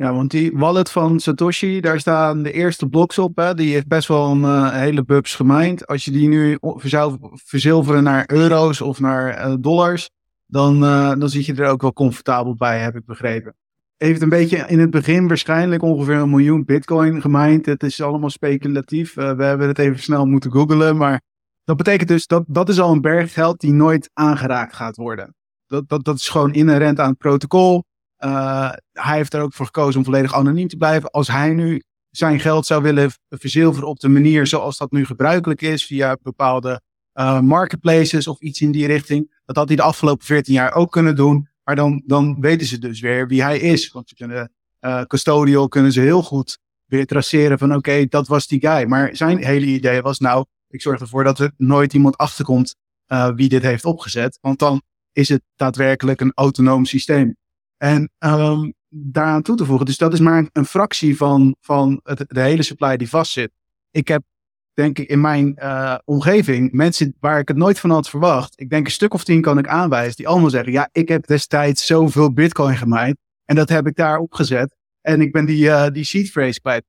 Ja, 0.00 0.12
want 0.12 0.30
die 0.30 0.50
wallet 0.54 0.90
van 0.90 1.20
Satoshi, 1.20 1.80
daar 1.80 2.00
staan 2.00 2.42
de 2.42 2.52
eerste 2.52 2.88
bloks 2.88 3.18
op. 3.18 3.36
Hè? 3.36 3.54
Die 3.54 3.72
heeft 3.72 3.86
best 3.86 4.08
wel 4.08 4.30
een 4.30 4.40
uh, 4.40 4.72
hele 4.72 5.04
bubs 5.04 5.34
gemijnd. 5.34 5.86
Als 5.86 6.04
je 6.04 6.10
die 6.10 6.28
nu 6.28 6.58
verzilveren 7.34 8.02
naar 8.02 8.24
euro's 8.26 8.80
of 8.80 9.00
naar 9.00 9.48
uh, 9.48 9.54
dollars, 9.60 10.10
dan, 10.46 10.84
uh, 10.84 11.14
dan 11.18 11.28
zit 11.28 11.46
je 11.46 11.54
er 11.54 11.70
ook 11.70 11.82
wel 11.82 11.92
comfortabel 11.92 12.54
bij, 12.54 12.78
heb 12.80 12.96
ik 12.96 13.04
begrepen. 13.04 13.54
Heeft 13.96 14.22
een 14.22 14.28
beetje 14.28 14.56
in 14.66 14.78
het 14.78 14.90
begin 14.90 15.28
waarschijnlijk 15.28 15.82
ongeveer 15.82 16.16
een 16.16 16.30
miljoen 16.30 16.64
bitcoin 16.64 17.20
gemijnd. 17.20 17.66
Het 17.66 17.82
is 17.82 18.00
allemaal 18.00 18.30
speculatief. 18.30 19.14
we 19.14 19.22
hebben 19.22 19.68
het 19.68 19.78
even 19.78 19.98
snel 19.98 20.26
moeten 20.26 20.52
googlen, 20.52 20.96
maar 20.96 21.20
dat 21.64 21.76
betekent 21.76 22.08
dus 22.08 22.26
dat 22.26 22.44
dat 22.46 22.68
is 22.68 22.80
al 22.80 22.92
een 22.92 23.00
berg 23.00 23.32
geld 23.32 23.60
die 23.60 23.72
nooit 23.72 24.10
aangeraakt 24.12 24.74
gaat 24.74 24.96
worden. 24.96 25.34
Dat, 25.70 25.88
dat, 25.88 26.04
dat 26.04 26.16
is 26.16 26.28
gewoon 26.28 26.52
inherent 26.52 27.00
aan 27.00 27.08
het 27.08 27.18
protocol. 27.18 27.84
Uh, 28.18 28.72
hij 28.92 29.16
heeft 29.16 29.34
er 29.34 29.42
ook 29.42 29.54
voor 29.54 29.66
gekozen 29.66 29.98
om 29.98 30.04
volledig 30.04 30.34
anoniem 30.34 30.68
te 30.68 30.76
blijven. 30.76 31.10
Als 31.10 31.28
hij 31.28 31.54
nu 31.54 31.82
zijn 32.10 32.40
geld 32.40 32.66
zou 32.66 32.82
willen 32.82 33.10
verzilveren 33.28 33.88
op 33.88 34.00
de 34.00 34.08
manier 34.08 34.46
zoals 34.46 34.78
dat 34.78 34.90
nu 34.90 35.04
gebruikelijk 35.04 35.62
is, 35.62 35.86
via 35.86 36.16
bepaalde 36.22 36.80
uh, 37.14 37.40
marketplaces 37.40 38.26
of 38.26 38.40
iets 38.40 38.60
in 38.60 38.72
die 38.72 38.86
richting, 38.86 39.40
dat 39.44 39.56
had 39.56 39.68
hij 39.68 39.76
de 39.76 39.82
afgelopen 39.82 40.26
14 40.26 40.54
jaar 40.54 40.74
ook 40.74 40.92
kunnen 40.92 41.16
doen. 41.16 41.48
Maar 41.64 41.76
dan, 41.76 42.02
dan 42.06 42.40
weten 42.40 42.66
ze 42.66 42.78
dus 42.78 43.00
weer 43.00 43.28
wie 43.28 43.42
hij 43.42 43.58
is. 43.58 43.92
Want 43.92 44.08
ze 44.08 44.14
kunnen, 44.14 44.52
uh, 44.80 45.02
custodial 45.02 45.68
kunnen 45.68 45.92
ze 45.92 46.00
heel 46.00 46.22
goed 46.22 46.58
weer 46.84 47.06
traceren 47.06 47.58
van 47.58 47.74
oké, 47.74 48.06
dat 48.06 48.28
was 48.28 48.46
die 48.46 48.60
guy. 48.60 48.84
Maar 48.84 49.16
zijn 49.16 49.44
hele 49.44 49.66
idee 49.66 50.02
was 50.02 50.18
nou, 50.18 50.44
ik 50.68 50.82
zorg 50.82 51.00
ervoor 51.00 51.24
dat 51.24 51.38
er 51.38 51.52
nooit 51.56 51.94
iemand 51.94 52.16
achterkomt 52.16 52.74
wie 53.34 53.48
dit 53.48 53.62
heeft 53.62 53.84
opgezet. 53.84 54.38
Want 54.40 54.58
dan 54.58 54.82
is 55.12 55.28
het 55.28 55.42
daadwerkelijk 55.56 56.20
een 56.20 56.32
autonoom 56.34 56.84
systeem. 56.84 57.36
En 57.76 58.10
um, 58.18 58.74
daaraan 58.88 59.42
toe 59.42 59.56
te 59.56 59.64
voegen, 59.64 59.86
dus 59.86 59.96
dat 59.96 60.12
is 60.12 60.20
maar 60.20 60.48
een, 60.52 60.64
fractie 60.64 61.16
van, 61.16 61.56
van 61.60 62.00
het, 62.02 62.24
de 62.26 62.40
hele 62.40 62.62
supply 62.62 62.96
die 62.96 63.08
vastzit. 63.08 63.50
Ik 63.90 64.08
heb, 64.08 64.22
denk 64.72 64.98
ik, 64.98 65.08
in 65.08 65.20
mijn 65.20 65.56
uh, 65.58 65.98
omgeving 66.04 66.72
mensen 66.72 67.14
waar 67.20 67.38
ik 67.38 67.48
het 67.48 67.56
nooit 67.56 67.80
van 67.80 67.90
had 67.90 68.08
verwacht. 68.08 68.60
Ik 68.60 68.70
denk 68.70 68.86
een 68.86 68.92
stuk 68.92 69.14
of 69.14 69.24
tien 69.24 69.40
kan 69.40 69.58
ik 69.58 69.68
aanwijzen, 69.68 70.16
die 70.16 70.28
allemaal 70.28 70.50
zeggen: 70.50 70.72
Ja, 70.72 70.88
ik 70.92 71.08
heb 71.08 71.26
destijds 71.26 71.86
zoveel 71.86 72.32
Bitcoin 72.32 72.76
gemijnd 72.76 73.16
en 73.44 73.54
dat 73.54 73.68
heb 73.68 73.86
ik 73.86 73.96
daar 73.96 74.18
opgezet. 74.18 74.76
En 75.00 75.20
ik 75.20 75.32
ben 75.32 75.44
die, 75.46 75.64
uh, 75.64 75.88
die 75.88 76.04
seed 76.04 76.30
phrase 76.30 76.60
kwijt. 76.60 76.84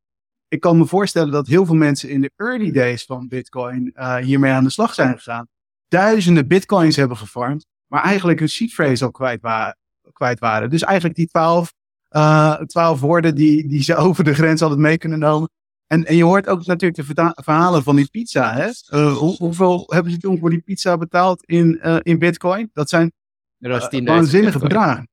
Ik 0.47 0.59
kan 0.59 0.77
me 0.77 0.85
voorstellen 0.85 1.31
dat 1.31 1.47
heel 1.47 1.65
veel 1.65 1.75
mensen 1.75 2.09
in 2.09 2.21
de 2.21 2.31
early 2.35 2.71
days 2.71 3.05
van 3.05 3.27
Bitcoin 3.27 3.91
uh, 3.95 4.15
hiermee 4.15 4.51
aan 4.51 4.63
de 4.63 4.69
slag 4.69 4.93
zijn 4.93 5.17
gegaan. 5.17 5.47
Duizenden 5.87 6.47
Bitcoins 6.47 6.95
hebben 6.95 7.17
gefarmd 7.17 7.65
maar 7.91 8.03
eigenlijk 8.03 8.39
hun 8.39 8.49
seed 8.49 8.73
phrase 8.73 9.03
al 9.03 9.11
kwijt 9.11 9.41
waren. 9.41 9.77
Kwijt 10.13 10.39
waren. 10.39 10.69
Dus 10.69 10.81
eigenlijk 10.81 11.15
die 11.15 11.27
twaalf, 11.27 11.73
uh, 12.11 12.53
twaalf 12.55 12.99
woorden 12.99 13.35
die, 13.35 13.67
die 13.67 13.83
ze 13.83 13.95
over 14.05 14.23
de 14.23 14.33
grens 14.33 14.59
hadden 14.59 14.81
mee 14.81 14.97
kunnen 14.97 15.19
nemen. 15.19 15.49
En, 15.87 16.05
en 16.05 16.15
je 16.15 16.23
hoort 16.23 16.47
ook 16.47 16.65
natuurlijk 16.65 17.07
de 17.07 17.33
verhalen 17.43 17.83
van 17.83 17.95
die 17.95 18.09
pizza. 18.09 18.53
Hè? 18.53 18.67
Uh, 18.67 19.17
hoe, 19.17 19.35
hoeveel 19.35 19.83
hebben 19.87 20.11
ze 20.11 20.17
toen 20.17 20.39
voor 20.39 20.49
die 20.49 20.61
pizza 20.61 20.97
betaald 20.97 21.43
in, 21.45 21.79
uh, 21.83 21.97
in 22.01 22.19
bitcoin? 22.19 22.69
Dat 22.73 22.89
zijn 22.89 23.11
waanzinnige 23.57 24.59
bedragen. 24.59 25.09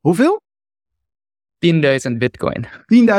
Hoeveel? 0.00 0.42
10.000 2.10 2.16
bitcoin. 2.18 2.66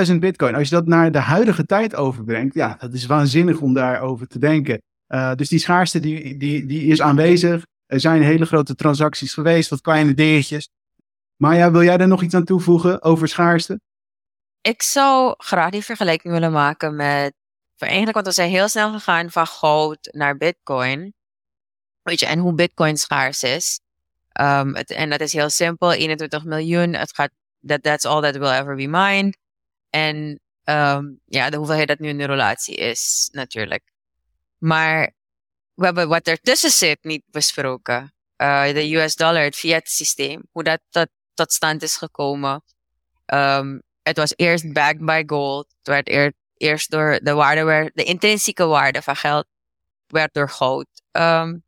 10.000 0.08 0.16
bitcoin. 0.20 0.56
Als 0.56 0.70
je 0.70 0.76
dat 0.76 0.88
naar 0.88 1.12
de 1.12 1.20
huidige 1.20 1.66
tijd 1.66 1.96
overbrengt, 1.96 2.54
ja, 2.54 2.76
dat 2.80 2.94
is 2.94 3.06
waanzinnig 3.06 3.60
om 3.60 3.74
daarover 3.74 4.28
te 4.28 4.40
denken. 4.40 4.82
Uh, 5.08 5.36
dus 5.36 5.50
die 5.50 5.60
schaarste 5.60 6.00
die, 6.00 6.38
die, 6.38 6.66
die 6.66 6.84
is 6.84 7.02
aanwezig. 7.02 7.66
Er 7.92 8.00
zijn 8.00 8.22
hele 8.22 8.46
grote 8.46 8.76
transacties 8.76 9.34
geweest, 9.34 9.70
wat 9.70 9.82
kleine 9.82 10.14
dingetjes. 10.14 10.70
Maya, 11.36 11.72
wil 11.72 11.84
jij 11.84 11.98
daar 11.98 12.08
nog 12.08 12.22
iets 12.22 12.34
aan 12.34 12.44
toevoegen 12.44 13.02
over 13.02 13.28
schaarste? 13.28 13.80
Ik 14.62 14.82
zou 14.82 15.34
graag 15.38 15.70
die 15.70 15.84
vergelijking 15.84 16.34
willen 16.34 16.52
maken 16.52 16.96
met. 16.96 17.34
Eigenlijk, 17.78 18.14
want 18.14 18.26
we 18.26 18.34
zijn 18.34 18.50
heel 18.50 18.68
snel 18.68 18.92
gegaan 18.92 19.32
van 19.32 19.48
goud 19.48 20.10
naar 20.12 20.38
bitcoin. 20.38 21.14
Weet 22.02 22.20
je, 22.20 22.26
en 22.26 22.40
hoe 22.40 22.54
bitcoin 22.54 22.98
schaars 22.98 23.44
is. 23.44 23.80
Het, 24.32 24.92
en 24.92 25.10
dat 25.10 25.20
is 25.20 25.34
heel 25.34 25.50
simpel, 25.50 25.92
21 25.92 26.44
miljoen. 26.44 26.94
Het 26.94 27.14
gaat, 27.16 27.32
that, 27.66 27.84
that's 27.84 28.06
all 28.06 28.22
that 28.22 28.38
will 28.38 28.60
ever 28.60 28.76
be 28.76 28.88
mine. 28.88 29.34
En 29.90 30.40
um, 30.64 31.20
ja, 31.26 31.50
de 31.50 31.58
hoeveelheid 31.58 31.88
dat 31.88 32.00
nu 32.00 32.08
in 32.08 32.18
de 32.18 32.26
relatie 32.26 32.76
is, 32.76 33.30
natuurlijk. 33.32 33.84
Maar 34.58 35.14
we 35.74 35.86
hebben 35.86 36.08
wat 36.08 36.28
ertussen 36.28 36.72
zit 36.72 36.98
niet 37.02 37.24
besproken. 37.26 38.14
Uh, 38.38 38.64
de 38.64 38.96
US 38.96 39.16
dollar, 39.16 39.44
het 39.44 39.56
fiat 39.56 39.88
systeem. 39.88 40.42
Hoe 40.52 40.64
dat, 40.64 40.80
dat 40.90 41.10
tot 41.34 41.52
stand 41.52 41.82
is 41.82 41.96
gekomen. 41.96 42.64
Um, 43.26 43.82
het 44.04 44.18
was 44.18 44.34
eerst 44.36 44.74
backed 44.74 45.06
by 45.06 45.24
gold. 45.26 45.68
Het 45.78 45.88
werd 45.88 46.10
eer, 46.10 46.34
eerst 46.58 46.92
door 46.92 47.20
de 47.24 47.34
waarde, 47.34 47.64
werd, 47.64 47.92
de 47.94 48.04
intrinsieke 48.04 48.66
waarde 48.66 49.02
van 49.02 49.16
geld 49.16 49.46
werd 50.08 50.34
door 50.34 50.50
goud 50.50 50.88
um, 51.12 51.64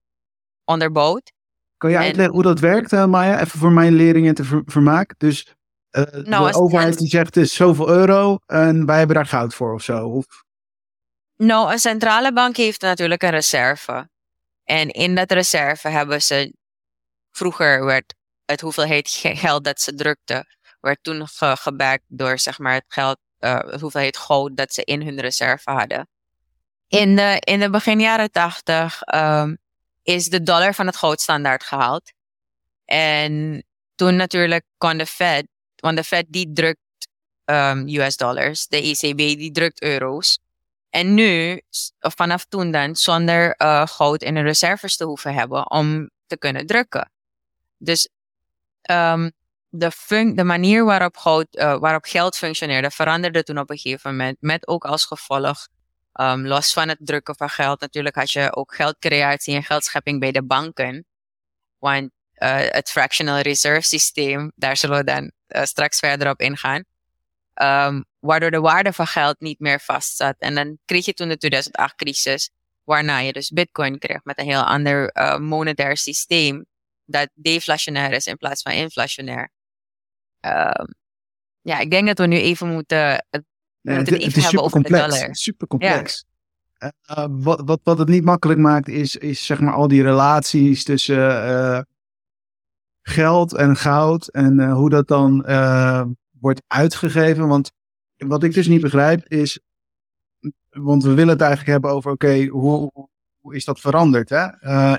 onderbouwd. 0.66 1.32
Kan 1.78 1.90
je 1.90 1.98
uitleggen 1.98 2.34
hoe 2.34 2.44
dat 2.44 2.60
werkt, 2.60 2.92
uh, 2.92 3.06
Maya? 3.06 3.40
Even 3.42 3.60
voor 3.60 3.72
mijn 3.72 3.94
leerlingen 3.94 4.36
te 4.36 4.44
ver 4.44 4.62
vermaak. 4.66 5.14
Dus 5.18 5.56
uh, 5.92 6.04
nou, 6.04 6.52
de 6.52 6.58
overheid 6.58 6.98
die 6.98 7.08
zegt 7.08 7.36
het 7.36 7.44
is 7.44 7.54
zoveel 7.54 7.90
euro 7.90 8.38
en 8.46 8.86
wij 8.86 8.98
hebben 8.98 9.16
daar 9.16 9.26
goud 9.26 9.54
voor 9.54 9.74
of 9.74 9.82
zo? 9.84 10.08
Of? 10.08 10.43
Nou, 11.38 11.72
een 11.72 11.80
centrale 11.80 12.34
bank 12.34 12.58
heeft 12.58 12.82
natuurlijk 12.82 13.24
een 13.24 13.30
reserve. 13.30 14.10
En 14.64 14.90
in 14.90 15.16
dat 15.16 15.32
reserve 15.32 15.88
hebben 15.88 16.22
ze, 16.22 16.54
vroeger 17.32 17.86
werd 17.86 18.14
het 18.46 18.62
hoeveelheid 18.62 19.10
geld 19.10 19.64
dat 19.64 19.82
ze 19.82 19.96
drukten, 19.96 20.48
werd 20.80 21.00
toen 21.02 21.28
ge 21.28 22.00
door 22.08 22.40
zeg 22.40 22.60
maar 22.60 22.74
het 22.74 22.86
geld, 22.88 23.18
uh, 23.40 23.60
het 23.60 23.82
hoeveelheid 23.82 24.18
goud 24.18 24.58
dat 24.58 24.74
ze 24.74 24.84
in 24.84 25.02
hun 25.02 25.20
reserve 25.20 25.72
hadden. 25.72 26.08
In 26.88 27.16
de, 27.16 27.38
in 27.40 27.60
de 27.60 27.70
begin 27.70 28.00
jaren 28.00 28.32
tachtig 28.32 29.02
um, 29.16 29.58
is 30.04 30.30
de 30.30 30.44
dollar 30.44 30.74
van 30.74 30.86
het 30.86 30.96
goudstandaard 30.96 31.64
gehaald. 31.64 32.12
En 32.86 33.64
toen 33.96 34.16
natuurlijk 34.16 34.66
kon 34.78 34.98
de 34.98 35.06
Fed, 35.06 35.48
want 35.76 35.98
de 35.98 36.04
Fed 36.04 36.26
die 36.30 36.54
drukt 36.54 36.80
um, 37.46 37.88
US 37.88 38.18
dollars, 38.18 38.68
de 38.68 38.82
ECB 38.82 39.18
die 39.18 39.52
drukt 39.52 39.82
euro's. 39.82 40.40
En 40.94 41.14
nu, 41.14 41.62
of 42.00 42.14
vanaf 42.16 42.46
toen 42.46 42.72
dan, 42.72 42.96
zonder 42.96 43.56
uh, 43.58 43.88
goud 43.88 44.22
in 44.22 44.34
de 44.34 44.42
reserves 44.42 44.98
te 44.98 45.06
hoeven 45.06 45.34
hebben 45.34 45.72
om 45.72 46.10
te 46.28 46.38
kunnen 46.38 46.66
drukken. 46.66 47.12
Dus 47.78 48.10
um, 48.92 49.32
de, 49.70 49.90
de 50.36 50.44
manier 50.44 50.86
waarop, 50.86 51.18
goud, 51.18 51.48
uh, 51.52 51.78
waarop 51.78 52.04
geld 52.04 52.38
functioneerde 52.38 52.92
veranderde 52.92 53.44
toen 53.44 53.58
op 53.58 53.70
een 53.70 53.78
gegeven 53.78 54.12
moment. 54.12 54.38
Met 54.40 54.68
ook 54.68 54.86
als 54.86 55.06
gevolg, 55.06 55.68
um, 56.14 56.48
los 56.48 56.74
van 56.74 56.88
het 56.88 57.00
drukken 57.02 57.36
van 57.36 57.50
geld, 57.50 57.80
natuurlijk 57.80 58.16
had 58.16 58.32
je 58.32 58.56
ook 58.56 58.76
geldcreatie 58.76 59.56
en 59.56 59.64
geldschepping 59.64 60.20
bij 60.20 60.32
de 60.32 60.44
banken. 60.44 61.06
Want 61.80 62.12
uh, 62.36 62.58
het 62.60 62.90
fractional 62.90 63.40
reserve 63.40 63.88
systeem, 63.88 64.52
daar 64.56 64.78
zullen 64.78 64.98
we 64.98 65.04
dan 65.04 65.32
straks 65.48 66.00
verder 66.00 66.30
op 66.30 66.40
ingaan. 66.40 66.84
Um, 67.62 68.06
waardoor 68.20 68.52
de 68.52 68.60
waarde 68.60 68.94
van 68.94 69.08
geld 69.08 69.40
niet 69.40 69.60
meer 69.60 69.80
vastzat. 69.80 70.36
En 70.40 70.56
dan 70.56 70.78
kreeg 70.86 71.06
je 71.06 71.14
toen 71.14 71.28
de 71.28 71.38
2008 71.38 71.96
crisis, 71.96 72.50
waarna 72.84 73.18
je 73.18 73.34
dus 73.34 73.50
bitcoin 73.50 74.00
kreeg 74.00 74.24
met 74.24 74.40
een 74.40 74.46
heel 74.46 74.64
ander 74.64 75.12
uh, 75.14 75.38
monetair 75.38 75.98
systeem 75.98 76.66
dat 77.06 77.30
deflationair 77.34 78.12
is 78.12 78.28
in 78.28 78.38
plaats 78.38 78.62
van 78.62 78.72
inflationair. 78.72 79.52
Um, 80.46 80.96
ja, 81.62 81.80
ik 81.80 81.92
denk 81.92 82.08
dat 82.08 82.18
we 82.18 82.26
nu 82.26 82.38
even 82.38 82.68
moeten, 82.68 83.26
het, 83.30 83.44
ja, 83.82 83.96
moeten 83.96 84.14
het, 84.14 84.24
even 84.24 84.34
het 84.34 84.44
hebben 84.44 84.64
over 84.64 84.82
complex, 84.82 85.04
de 85.04 85.10
dollar. 85.10 85.36
Super 85.36 85.68
complex. 85.68 86.26
Ja. 86.78 86.94
Uh, 87.08 87.26
wat, 87.30 87.62
wat, 87.66 87.80
wat 87.84 87.98
het 87.98 88.08
niet 88.08 88.24
makkelijk 88.24 88.60
maakt 88.60 88.88
is, 88.88 89.16
is 89.16 89.46
zeg 89.46 89.60
maar 89.60 89.74
al 89.74 89.88
die 89.88 90.04
relaties 90.04 90.84
tussen 90.84 91.48
uh, 91.48 91.80
geld 93.02 93.54
en 93.54 93.76
goud 93.76 94.28
en 94.28 94.70
hoe 94.70 94.90
dat 94.90 95.08
dan 95.08 95.46
wordt 96.44 96.62
uitgegeven. 96.68 97.48
Want 97.48 97.72
wat 98.18 98.44
ik 98.44 98.54
dus 98.54 98.68
niet 98.68 98.82
begrijp 98.82 99.28
is, 99.28 99.60
want 100.70 101.04
we 101.04 101.14
willen 101.14 101.34
het 101.34 101.42
eigenlijk 101.42 101.72
hebben 101.72 101.92
over, 101.92 102.12
oké, 102.12 102.46
hoe, 102.46 102.92
hoe 103.40 103.56
is 103.56 103.66
dat 103.66 103.80
veranderd? 103.80 104.30
Hè? 104.30 104.44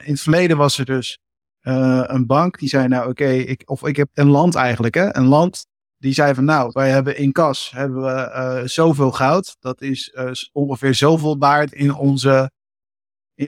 in 0.02 0.12
het 0.12 0.20
verleden 0.20 0.56
was 0.56 0.78
er 0.78 0.84
dus 0.84 1.18
uh, 1.62 2.04
een 2.06 2.26
bank 2.26 2.58
die 2.58 2.68
zei 2.68 2.88
nou 2.88 3.08
oké, 3.08 3.28
ik, 3.28 3.62
of 3.64 3.86
ik 3.86 3.96
heb 3.96 4.08
een 4.14 4.28
land 4.28 4.54
eigenlijk, 4.54 4.94
hè, 4.94 5.16
een 5.16 5.26
land 5.26 5.66
die 5.96 6.12
zei 6.12 6.34
van 6.34 6.44
nou, 6.44 6.70
wij 6.72 6.90
hebben 6.90 7.16
in 7.16 7.32
kas 7.32 7.70
hebben 7.70 8.02
we 8.02 8.10
uh, 8.10 8.62
zoveel 8.64 9.10
goud, 9.10 9.56
dat 9.60 9.80
is 9.80 10.16
ongeveer 10.52 10.94
zoveel 10.94 11.38
waard 11.38 11.72
in, 11.72 11.94
onze, 11.94 12.50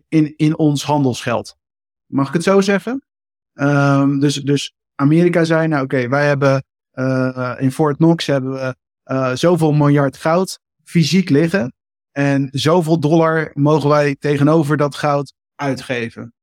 in, 0.08 0.36
in, 0.36 0.58
ons 0.58 0.84
handelsgeld. 0.84 1.56
Mag 2.06 2.28
ik 2.28 2.34
het 2.34 2.42
zo 2.42 2.60
zeggen? 2.60 3.04
Um, 3.52 4.20
dus, 4.20 4.34
dus 4.34 4.74
Amerika 4.94 5.44
zei 5.44 5.68
nou 5.68 5.84
oké, 5.84 6.08
wij 6.08 6.26
hebben 6.26 6.64
in 7.58 7.72
Fort 7.72 7.96
Knox 7.96 8.26
hebben 8.26 8.52
we 8.52 9.36
zoveel 9.36 9.72
miljard 9.72 10.16
goud 10.16 10.58
fysiek 10.84 11.28
liggen. 11.28 11.72
En 12.12 12.48
zoveel 12.50 13.00
dollar 13.00 13.50
mogen 13.54 13.88
wij 13.88 14.14
tegenover 14.14 14.76
dat 14.76 14.94
goud 14.94 15.32
uitgeven. 15.54 16.34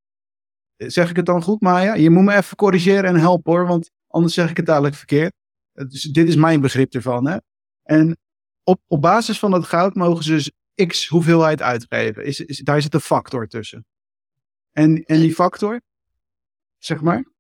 Zeg 0.77 1.10
ik 1.10 1.15
het 1.15 1.25
dan 1.25 1.43
goed, 1.43 1.62
Maya? 1.62 1.93
Je 1.93 2.10
moet 2.10 2.24
me 2.24 2.36
even 2.36 2.57
corrigeren 2.57 3.03
en 3.03 3.15
helpen 3.15 3.51
hoor, 3.51 3.67
want 3.67 3.91
anders 4.07 4.33
zeg 4.33 4.50
ik 4.50 4.57
het 4.57 4.65
dadelijk 4.65 4.95
verkeerd. 4.95 5.33
Dit 6.12 6.27
is 6.27 6.36
mijn 6.36 6.62
begrip 6.62 6.93
ervan. 6.93 7.27
Hè? 7.27 7.38
En 7.83 8.17
op, 8.63 8.81
op 8.88 9.01
basis 9.01 9.39
van 9.39 9.51
dat 9.51 9.65
goud 9.65 9.95
mogen 9.95 10.24
ze 10.24 10.31
dus 10.31 10.51
x 10.88 11.07
hoeveelheid 11.07 11.62
uitgeven. 11.62 12.25
Is, 12.25 12.39
is, 12.39 12.57
daar 12.57 12.81
zit 12.81 12.93
een 12.93 13.00
factor 13.00 13.48
tussen. 13.48 13.86
En, 14.72 15.03
en 15.03 15.19
die 15.19 15.33
factor, 15.33 15.81
zeg 16.77 17.01
maar? 17.01 17.31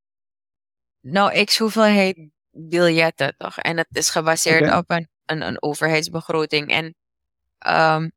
Nou, 0.99 1.43
x 1.43 1.57
hoeveelheid 1.57 2.29
biljetten 2.53 3.35
toch? 3.37 3.57
En 3.57 3.77
het 3.77 3.87
is 3.91 4.09
gebaseerd 4.09 4.73
op 4.73 4.89
een, 4.91 5.09
een, 5.25 5.41
een 5.41 5.61
overheidsbegroting. 5.61 6.71
En 6.71 6.95
um, 7.95 8.11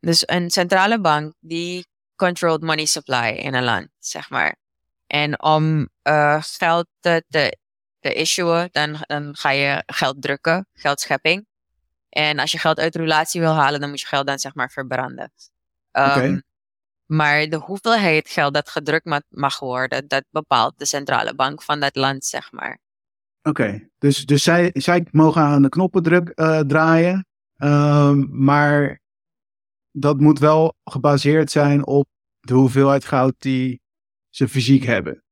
dus 0.00 0.22
een 0.26 0.50
centrale 0.50 1.00
bank 1.00 1.34
die 1.40 1.86
controlled 2.16 2.62
money 2.62 2.84
supply 2.84 3.28
in 3.28 3.54
een 3.54 3.64
land, 3.64 3.88
zeg 3.98 4.30
maar. 4.30 4.56
En 5.06 5.42
om 5.42 5.88
uh, 6.02 6.42
geld 6.42 6.86
te, 7.00 7.24
te, 7.28 7.58
te 8.00 8.12
issuen, 8.14 8.68
dan, 8.72 8.96
dan 9.00 9.36
ga 9.36 9.50
je 9.50 9.82
geld 9.86 10.22
drukken, 10.22 10.66
geldschepping. 10.72 11.46
En 12.08 12.38
als 12.38 12.52
je 12.52 12.58
geld 12.58 12.78
uit 12.78 12.94
relatie 12.94 13.40
wil 13.40 13.54
halen, 13.54 13.80
dan 13.80 13.88
moet 13.88 14.00
je 14.00 14.06
geld 14.06 14.26
dan 14.26 14.38
zeg 14.38 14.54
maar 14.54 14.70
verbranden. 14.70 15.32
Um, 15.92 16.42
Maar 17.06 17.48
de 17.48 17.56
hoeveelheid 17.56 18.28
geld 18.28 18.54
dat 18.54 18.70
gedrukt 18.70 19.24
mag 19.28 19.58
worden, 19.58 20.08
dat 20.08 20.24
bepaalt 20.30 20.78
de 20.78 20.84
centrale 20.84 21.34
bank 21.34 21.62
van 21.62 21.80
dat 21.80 21.96
land, 21.96 22.24
zeg 22.24 22.52
maar. 22.52 22.78
Oké, 23.42 23.62
okay. 23.62 23.90
dus, 23.98 24.26
dus 24.26 24.42
zij, 24.42 24.70
zij 24.72 25.06
mogen 25.10 25.42
aan 25.42 25.62
de 25.62 25.68
knoppen 25.68 26.02
druk, 26.02 26.32
uh, 26.34 26.60
draaien, 26.60 27.26
um, 27.56 28.28
maar 28.30 29.00
dat 29.90 30.20
moet 30.20 30.38
wel 30.38 30.74
gebaseerd 30.84 31.50
zijn 31.50 31.86
op 31.86 32.08
de 32.40 32.54
hoeveelheid 32.54 33.04
goud 33.04 33.34
die 33.38 33.80
ze 34.28 34.48
fysiek 34.48 34.84
hebben. 34.84 35.24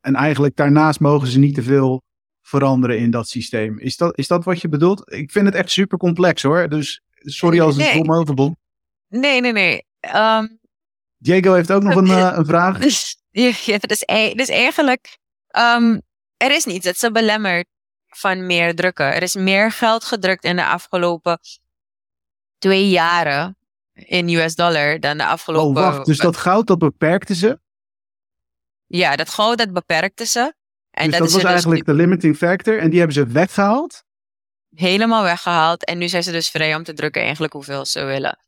En 0.00 0.14
eigenlijk 0.14 0.56
daarnaast 0.56 1.00
mogen 1.00 1.28
ze 1.28 1.38
niet 1.38 1.54
te 1.54 1.62
veel 1.62 2.02
veranderen 2.42 2.98
in 2.98 3.10
dat 3.10 3.28
systeem. 3.28 3.78
Is 3.78 3.96
dat, 3.96 4.18
is 4.18 4.26
dat 4.26 4.44
wat 4.44 4.60
je 4.60 4.68
bedoelt? 4.68 5.12
Ik 5.12 5.32
vind 5.32 5.46
het 5.46 5.54
echt 5.54 5.70
super 5.70 5.98
complex 5.98 6.42
hoor. 6.42 6.68
Dus 6.68 7.00
sorry 7.10 7.60
als 7.60 7.76
het 7.76 7.94
nee. 7.94 8.08
overbom. 8.08 8.56
Nee, 9.08 9.40
nee, 9.40 9.52
nee. 9.52 9.84
Um, 10.16 10.58
Diego 11.16 11.52
heeft 11.52 11.72
ook 11.72 11.82
nog 11.82 11.94
een, 11.94 12.06
uh, 12.06 12.32
een 12.36 12.46
vraag. 12.46 12.78
Dus, 12.86 13.16
ja, 13.30 13.78
dus, 13.78 14.04
dus 14.34 14.48
eigenlijk, 14.48 15.18
um, 15.58 16.00
er 16.36 16.50
is 16.50 16.64
niets 16.64 16.84
dat 16.84 16.96
ze 16.96 17.10
belemmert 17.10 17.66
van 18.06 18.46
meer 18.46 18.74
drukken. 18.74 19.14
Er 19.14 19.22
is 19.22 19.34
meer 19.34 19.72
geld 19.72 20.04
gedrukt 20.04 20.44
in 20.44 20.56
de 20.56 20.66
afgelopen 20.66 21.38
twee 22.58 22.88
jaren 22.88 23.56
in 23.92 24.28
US 24.28 24.54
dollar 24.54 25.00
dan 25.00 25.18
de 25.18 25.26
afgelopen... 25.26 25.82
Oh, 25.82 25.90
wacht. 25.90 26.06
Dus 26.06 26.18
dat 26.18 26.36
goud, 26.36 26.66
dat 26.66 26.78
beperkte 26.78 27.34
ze? 27.34 27.58
Ja, 28.86 29.16
dat 29.16 29.28
goud, 29.28 29.58
dat 29.58 29.72
beperkte 29.72 30.26
ze. 30.26 30.54
En 30.90 31.10
dus 31.10 31.18
dat, 31.18 31.20
dat 31.20 31.32
was 31.32 31.42
dus 31.42 31.50
eigenlijk 31.50 31.84
de 31.84 31.94
limiting 31.94 32.36
factor. 32.36 32.78
En 32.78 32.90
die 32.90 32.98
hebben 32.98 33.16
ze 33.16 33.26
weggehaald? 33.26 34.04
Helemaal 34.74 35.22
weggehaald. 35.22 35.84
En 35.84 35.98
nu 35.98 36.08
zijn 36.08 36.22
ze 36.22 36.32
dus 36.32 36.48
vrij 36.48 36.74
om 36.74 36.82
te 36.82 36.92
drukken 36.92 37.22
eigenlijk 37.22 37.52
hoeveel 37.52 37.84
ze 37.84 38.04
willen. 38.04 38.38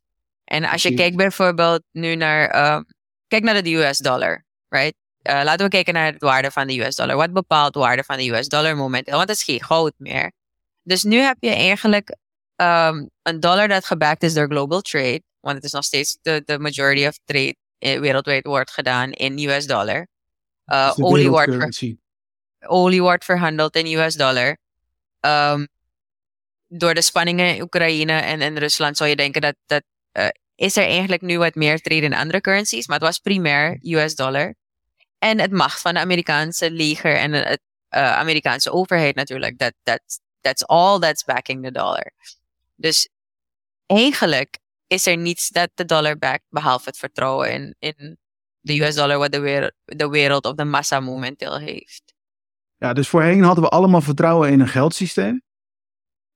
En 0.43 0.65
als 0.65 0.81
je 0.81 0.93
kijkt 0.93 1.15
bijvoorbeeld 1.15 1.83
nu 1.91 2.15
naar... 2.15 2.55
Uh, 2.55 2.81
kijk 3.27 3.43
naar 3.43 3.63
de 3.63 3.73
US 3.73 3.97
dollar, 3.97 4.45
right? 4.69 4.95
Uh, 5.29 5.41
laten 5.43 5.65
we 5.65 5.71
kijken 5.71 5.93
naar 5.93 6.11
de 6.11 6.25
waarde 6.25 6.51
van 6.51 6.67
de 6.67 6.79
US 6.79 6.95
dollar. 6.95 7.15
Wat 7.15 7.33
bepaalt 7.33 7.73
de 7.73 7.79
waarde 7.79 8.03
van 8.03 8.17
de 8.17 8.29
US 8.29 8.47
dollar 8.47 8.75
momenteel? 8.75 9.15
Want 9.15 9.29
het 9.29 9.37
is 9.37 9.43
geen 9.43 9.63
goud 9.63 9.93
meer. 9.97 10.31
Dus 10.83 11.03
nu 11.03 11.17
heb 11.17 11.37
je 11.39 11.49
eigenlijk 11.49 12.15
um, 12.55 13.09
een 13.21 13.39
dollar 13.39 13.67
dat 13.67 13.85
gebacked 13.85 14.23
is 14.23 14.33
door 14.33 14.47
global 14.47 14.81
trade. 14.81 15.21
Want 15.39 15.55
het 15.55 15.63
is 15.63 15.71
nog 15.71 15.83
steeds 15.83 16.17
de, 16.21 16.41
de 16.45 16.59
majority 16.59 17.07
of 17.07 17.17
trade 17.25 17.55
eh, 17.77 17.99
wereldwijd 17.99 18.45
wordt 18.45 18.71
gedaan 18.71 19.11
in 19.11 19.49
US 19.49 19.65
dollar. 19.65 20.07
Uh, 20.65 20.93
olie, 20.95 21.29
wordt 21.29 21.55
ver, 21.55 21.95
olie 22.59 23.01
wordt 23.01 23.25
verhandeld 23.25 23.75
in 23.75 23.99
US 23.99 24.15
dollar. 24.15 24.57
Um, 25.19 25.67
door 26.67 26.93
de 26.93 27.01
spanningen 27.01 27.55
in 27.55 27.61
Oekraïne 27.61 28.13
en, 28.13 28.41
en 28.41 28.59
Rusland 28.59 28.97
zou 28.97 29.09
je 29.09 29.15
denken 29.15 29.41
dat, 29.41 29.55
dat 29.65 29.83
uh, 30.13 30.27
is 30.55 30.77
er 30.77 30.83
eigenlijk 30.83 31.21
nu 31.21 31.37
wat 31.37 31.55
meer 31.55 31.79
trade 31.79 32.01
in 32.01 32.13
andere 32.13 32.41
currencies. 32.41 32.87
Maar 32.87 32.97
het 32.97 33.05
was 33.05 33.19
primair 33.19 33.79
US 33.81 34.15
dollar. 34.15 34.55
En 35.19 35.39
het 35.39 35.51
macht 35.51 35.81
van 35.81 35.93
de 35.93 35.99
Amerikaanse 35.99 36.71
leger 36.71 37.15
en 37.15 37.31
het 37.31 37.61
uh, 37.89 38.17
Amerikaanse 38.17 38.71
overheid 38.71 39.15
natuurlijk. 39.15 39.57
Dat 39.57 39.73
that, 39.83 40.01
that's 40.41 40.63
all 40.65 40.99
that's 40.99 41.23
backing 41.23 41.63
the 41.63 41.71
dollar. 41.71 42.11
Dus 42.75 43.09
eigenlijk 43.85 44.57
is 44.87 45.07
er 45.07 45.17
niets 45.17 45.49
dat 45.49 45.69
de 45.73 45.85
dollar 45.85 46.17
backt 46.17 46.45
behalve 46.49 46.89
het 46.89 46.97
vertrouwen 46.97 47.51
in, 47.51 47.75
in 47.79 48.17
de 48.59 48.81
US 48.81 48.95
dollar 48.95 49.17
wat 49.17 49.31
de 49.31 49.39
wereld, 49.39 49.73
de 49.85 50.09
wereld 50.09 50.45
of 50.45 50.53
de 50.53 50.65
massa 50.65 50.99
momenteel 50.99 51.57
heeft. 51.57 52.13
Ja, 52.77 52.93
dus 52.93 53.07
voorheen 53.07 53.43
hadden 53.43 53.63
we 53.63 53.69
allemaal 53.69 54.01
vertrouwen 54.01 54.51
in 54.51 54.59
een 54.59 54.67
geldsysteem. 54.67 55.41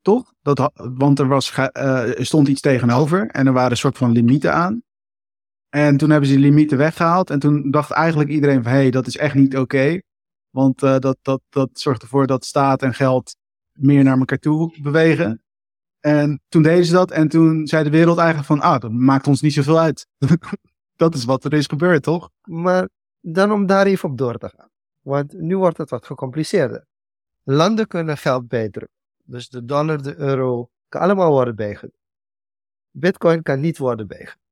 Toch? 0.01 0.33
Dat, 0.41 0.71
want 0.73 1.19
er, 1.19 1.27
was, 1.27 1.57
er 1.57 2.25
stond 2.25 2.47
iets 2.47 2.61
tegenover 2.61 3.27
en 3.27 3.47
er 3.47 3.53
waren 3.53 3.71
een 3.71 3.77
soort 3.77 3.97
van 3.97 4.11
limieten 4.11 4.53
aan. 4.53 4.83
En 5.75 5.97
toen 5.97 6.09
hebben 6.09 6.29
ze 6.29 6.35
die 6.35 6.43
limieten 6.43 6.77
weggehaald. 6.77 7.29
En 7.29 7.39
toen 7.39 7.71
dacht 7.71 7.91
eigenlijk 7.91 8.29
iedereen 8.29 8.63
van 8.63 8.71
hé, 8.71 8.77
hey, 8.77 8.91
dat 8.91 9.07
is 9.07 9.17
echt 9.17 9.35
niet 9.35 9.57
oké. 9.57 10.01
want 10.49 10.83
uh, 10.83 10.97
dat, 10.97 11.17
dat, 11.21 11.41
dat 11.49 11.69
zorgt 11.73 12.01
ervoor 12.01 12.27
dat 12.27 12.45
staat 12.45 12.81
en 12.81 12.93
geld 12.93 13.35
meer 13.71 14.03
naar 14.03 14.17
elkaar 14.17 14.37
toe 14.37 14.81
bewegen. 14.81 15.43
En 15.99 16.41
toen 16.49 16.61
deden 16.61 16.85
ze 16.85 16.93
dat 16.93 17.11
en 17.11 17.27
toen 17.27 17.67
zei 17.67 17.83
de 17.83 17.89
wereld 17.89 18.17
eigenlijk 18.17 18.47
van, 18.47 18.59
ah, 18.61 18.79
dat 18.79 18.91
maakt 18.91 19.27
ons 19.27 19.41
niet 19.41 19.53
zoveel 19.53 19.79
uit. 19.79 20.07
dat 20.95 21.15
is 21.15 21.25
wat 21.25 21.43
er 21.43 21.53
is 21.53 21.67
gebeurd, 21.67 22.03
toch? 22.03 22.29
Maar 22.41 22.89
dan 23.19 23.51
om 23.51 23.65
daar 23.65 23.85
even 23.85 24.09
op 24.09 24.17
door 24.17 24.37
te 24.37 24.49
gaan. 24.49 24.69
Want 25.01 25.33
nu 25.33 25.57
wordt 25.57 25.77
het 25.77 25.89
wat 25.89 26.05
gecompliceerder. 26.05 26.85
Landen 27.43 27.87
kunnen 27.87 28.17
geld 28.17 28.47
bijdrukken. 28.47 28.97
Dus 29.23 29.49
de 29.49 29.65
dollar, 29.65 30.01
de 30.01 30.15
euro, 30.17 30.69
kan 30.89 31.01
allemaal 31.01 31.31
worden 31.31 31.55
bijgedrukt. 31.55 32.03
Bitcoin 32.91 33.41
kan 33.41 33.59
niet 33.59 33.77
worden 33.77 34.07
bijgedrukt. 34.07 34.42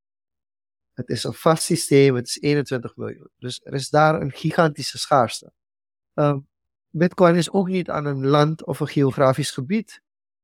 Het 0.94 1.10
is 1.10 1.24
een 1.24 1.34
vast 1.34 1.64
systeem, 1.64 2.16
het 2.16 2.28
is 2.28 2.42
21 2.42 2.96
miljoen. 2.96 3.30
Dus 3.38 3.62
er 3.64 3.74
is 3.74 3.90
daar 3.90 4.22
een 4.22 4.32
gigantische 4.32 4.98
schaarste. 4.98 5.52
Um, 6.14 6.48
Bitcoin 6.90 7.36
is 7.36 7.52
ook 7.52 7.68
niet 7.68 7.90
aan 7.90 8.06
een 8.06 8.28
land 8.28 8.66
of 8.66 8.80
een 8.80 8.88
geografisch 8.88 9.52
gebied 9.52 10.02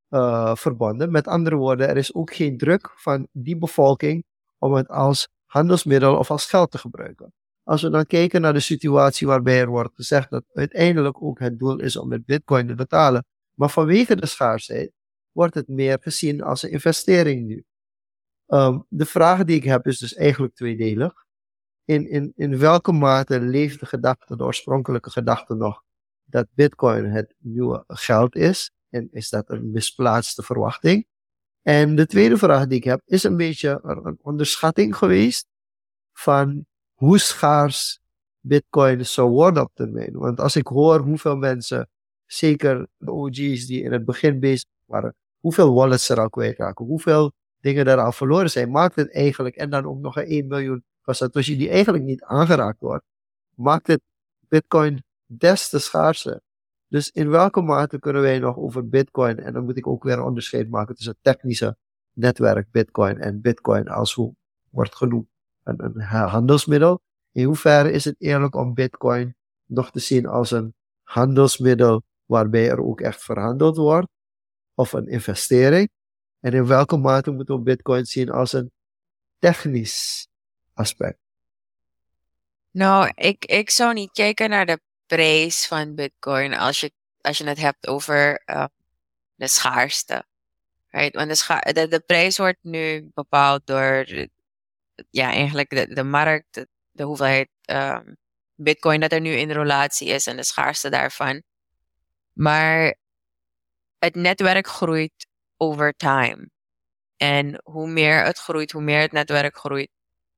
uh, 0.10 0.56
verbonden. 0.56 1.12
Met 1.12 1.28
andere 1.28 1.56
woorden, 1.56 1.88
er 1.88 1.98
is 1.98 2.14
ook 2.14 2.34
geen 2.34 2.58
druk 2.58 2.92
van 2.96 3.28
die 3.32 3.58
bevolking 3.58 4.26
om 4.58 4.74
het 4.74 4.88
als 4.88 5.28
handelsmiddel 5.46 6.18
of 6.18 6.32
als 6.32 6.46
geld 6.46 6.72
te 6.72 6.78
gebruiken. 6.78 7.34
Als 7.64 7.82
we 7.82 7.90
dan 7.90 8.06
kijken 8.06 8.42
naar 8.42 8.54
de 8.54 8.60
situatie 8.60 9.28
waarbij 9.28 9.60
er 9.60 9.68
wordt 9.68 9.96
gezegd 9.96 10.30
dat 10.30 10.44
uiteindelijk 10.54 11.22
ook 11.24 11.40
het 11.40 11.60
doel 11.60 11.80
is 11.80 11.96
om 11.96 12.08
met 12.08 12.26
bitcoin 12.26 12.68
te 12.68 12.76
betalen, 12.76 13.26
maar 13.54 13.70
vanwege 13.70 14.16
de 14.16 14.26
schaarsheid 14.26 14.92
wordt 15.32 15.54
het 15.54 15.68
meer 15.68 15.98
gezien 16.02 16.42
als 16.42 16.64
een 16.64 16.72
investering 16.72 17.48
nu. 17.48 17.66
Um, 18.48 18.86
de 18.90 19.06
vraag 19.06 19.44
die 19.44 19.56
ik 19.56 19.64
heb 19.64 19.88
is 19.88 19.98
dus 19.98 20.14
eigenlijk 20.14 20.56
tweedelig. 20.56 21.26
In, 21.86 22.10
in, 22.10 22.34
in 22.36 22.58
welke 22.58 22.92
mate 22.92 23.40
leeft 23.40 23.80
de 23.80 23.86
gedachte, 23.86 24.36
de 24.36 24.44
oorspronkelijke 24.44 25.10
gedachte 25.10 25.54
nog, 25.54 25.84
dat 26.24 26.48
bitcoin 26.54 27.06
het 27.06 27.36
nieuwe 27.40 27.84
geld 27.88 28.36
is? 28.36 28.72
En 28.90 29.08
is 29.12 29.30
dat 29.30 29.50
een 29.50 29.72
misplaatste 29.72 30.44
verwachting? 30.44 31.08
En 31.62 31.96
de 31.96 32.06
tweede 32.06 32.38
vraag 32.38 32.68
die 32.68 32.78
ik 32.78 32.84
heb, 32.84 33.02
is 33.06 33.24
een 33.24 33.38
beetje 33.38 33.80
een 33.84 34.18
onderschatting 34.22 34.96
geweest 34.96 35.48
van 36.14 36.66
hoe 36.94 37.20
schaars 37.20 38.00
bitcoin 38.40 39.06
zou 39.06 39.30
worden 39.30 39.64
op 39.64 39.72
termijn. 39.74 40.18
Want 40.18 40.40
als 40.40 40.56
ik 40.56 40.68
hoor 40.68 41.00
hoeveel 41.00 41.36
mensen, 41.36 41.90
zeker 42.26 42.88
de 42.98 43.12
OG's 43.12 43.66
die 43.66 43.84
in 43.84 43.92
het 43.92 44.06
begin 44.06 44.40
bezig 44.40 44.70
waren, 44.86 45.16
hoeveel 45.40 45.74
wallets 45.74 46.10
er 46.10 46.20
al 46.20 46.30
kwijtraken, 46.30 46.86
hoeveel 46.86 47.32
dingen 47.60 47.86
daar 47.86 48.00
al 48.00 48.12
verloren 48.12 48.50
zijn, 48.50 48.72
maakt 48.72 48.96
het 48.96 49.14
eigenlijk, 49.14 49.56
en 49.56 49.70
dan 49.70 49.86
ook 49.86 50.00
nog 50.00 50.16
een 50.16 50.26
1 50.26 50.48
miljoen 50.48 50.84
van 51.02 51.16
Satoshi 51.16 51.58
die 51.58 51.70
eigenlijk 51.70 52.04
niet 52.04 52.24
aangeraakt 52.24 52.80
wordt, 52.80 53.06
maakt 53.56 53.88
het 53.88 54.02
bitcoin 54.48 55.04
des 55.26 55.70
te 55.70 55.80
schaarser. 55.80 56.42
Dus 56.88 57.12
in 57.12 57.30
welke 57.30 57.62
mate 57.62 58.00
kunnen 58.00 58.22
wij 58.22 58.40
nog 58.40 58.58
over 58.58 58.90
Bitcoin, 58.90 59.40
en 59.40 59.54
dan 59.54 59.64
moet 59.66 59.78
ik 59.78 59.88
ook 59.88 60.04
weer 60.04 60.14
een 60.14 60.24
onderscheid 60.24 60.70
maken 60.70 60.96
tussen 60.96 61.18
technische 61.22 61.78
netwerk 62.14 62.72
Bitcoin 62.72 63.18
en 63.18 63.42
Bitcoin 63.42 63.88
als 63.88 64.14
hoe 64.14 64.36
wordt 64.70 64.96
genoemd 64.96 65.28
een 65.64 66.02
handelsmiddel. 66.02 67.02
In 67.32 67.46
hoeverre 67.46 67.92
is 67.92 68.06
het 68.06 68.16
eerlijk 68.18 68.56
om 68.56 68.74
Bitcoin 68.74 69.36
nog 69.66 69.92
te 69.92 70.00
zien 70.00 70.26
als 70.26 70.52
een 70.52 70.74
handelsmiddel 71.04 72.04
waarbij 72.26 72.70
er 72.70 72.84
ook 72.84 73.02
echt 73.02 73.24
verhandeld 73.24 73.78
wordt, 73.78 74.08
of 74.74 74.94
een 74.94 75.08
investering? 75.08 75.90
En 76.40 76.54
in 76.54 76.66
welke 76.66 76.98
mate 76.98 77.32
moeten 77.32 77.56
we 77.56 77.62
Bitcoin 77.62 78.06
zien 78.06 78.30
als 78.30 78.54
een 78.54 78.72
technisch 79.40 80.28
aspect? 80.74 81.20
Nou, 82.72 83.12
ik, 83.16 83.46
ik 83.46 83.70
zou 83.70 83.94
niet 83.94 84.12
kijken 84.12 84.50
naar 84.50 84.66
de 84.66 84.80
prijs 85.06 85.68
van 85.68 85.96
Bitcoin 85.96 86.54
als 86.54 86.80
je, 86.80 86.92
als 87.22 87.38
je 87.38 87.44
het 87.48 87.58
hebt 87.58 87.88
over 87.88 88.44
uh, 88.46 88.66
de 89.36 89.48
schaarste. 89.48 90.26
Right? 90.88 91.16
Want 91.16 91.30
de, 91.30 91.36
scha 91.36 91.60
de, 91.60 91.88
de 91.88 92.00
prijs 92.00 92.38
wordt 92.38 92.60
nu 92.62 93.12
bepaald 93.14 93.68
door 93.68 94.06
ja, 95.10 95.30
eigenlijk 95.30 95.70
de, 95.70 95.94
de 95.94 96.04
markt, 96.04 96.66
de, 96.92 97.04
hoeveelheid 97.04 97.50
um, 97.66 98.18
Bitcoin 98.56 99.00
dat 99.00 99.12
er 99.12 99.22
nu 99.22 99.32
in 99.32 99.52
relatie 99.52 100.08
is 100.08 100.28
en 100.28 100.36
de 100.36 100.44
schaarste 100.44 100.90
daarvan. 100.90 101.44
Maar 102.34 102.96
het 104.00 104.16
netwerk 104.16 104.68
groeit 104.68 105.28
over 105.58 105.94
time. 105.94 106.50
En 107.18 107.62
hoe 107.64 107.88
meer 107.88 108.24
het 108.24 108.38
groeit, 108.38 108.72
hoe 108.72 108.82
meer 108.82 109.02
het 109.02 109.12
netwerk 109.12 109.58
groeit, 109.58 109.90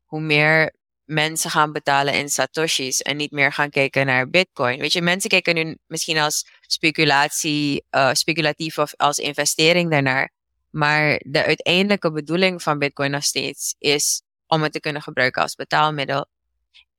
hoe 0.05 0.21
meer 0.21 0.73
mensen 1.09 1.49
gaan 1.49 1.71
betalen 1.71 2.13
in 2.13 2.29
satoshis 2.29 3.01
en 3.01 3.17
niet 3.17 3.31
meer 3.31 3.53
gaan 3.53 3.69
kijken 3.69 4.05
naar 4.05 4.29
bitcoin. 4.29 4.79
Weet 4.79 4.93
je, 4.93 5.01
mensen 5.01 5.29
kijken 5.29 5.55
nu 5.55 5.77
misschien 5.87 6.17
als 6.17 6.47
speculatie, 6.61 7.85
uh, 7.91 8.13
speculatief 8.13 8.77
of 8.77 8.93
als 8.95 9.17
investering 9.17 9.91
daarnaar. 9.91 10.31
Maar 10.69 11.21
de 11.25 11.45
uiteindelijke 11.45 12.11
bedoeling 12.11 12.61
van 12.61 12.79
bitcoin 12.79 13.11
nog 13.11 13.23
steeds 13.23 13.75
is 13.77 14.21
om 14.47 14.61
het 14.61 14.71
te 14.71 14.79
kunnen 14.79 15.01
gebruiken 15.01 15.41
als 15.41 15.55
betaalmiddel. 15.55 16.27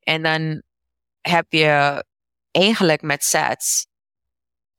En 0.01 0.23
dan 0.23 0.63
heb 1.21 1.47
je 1.49 2.05
eigenlijk 2.51 3.03
met 3.03 3.25
sats 3.25 3.87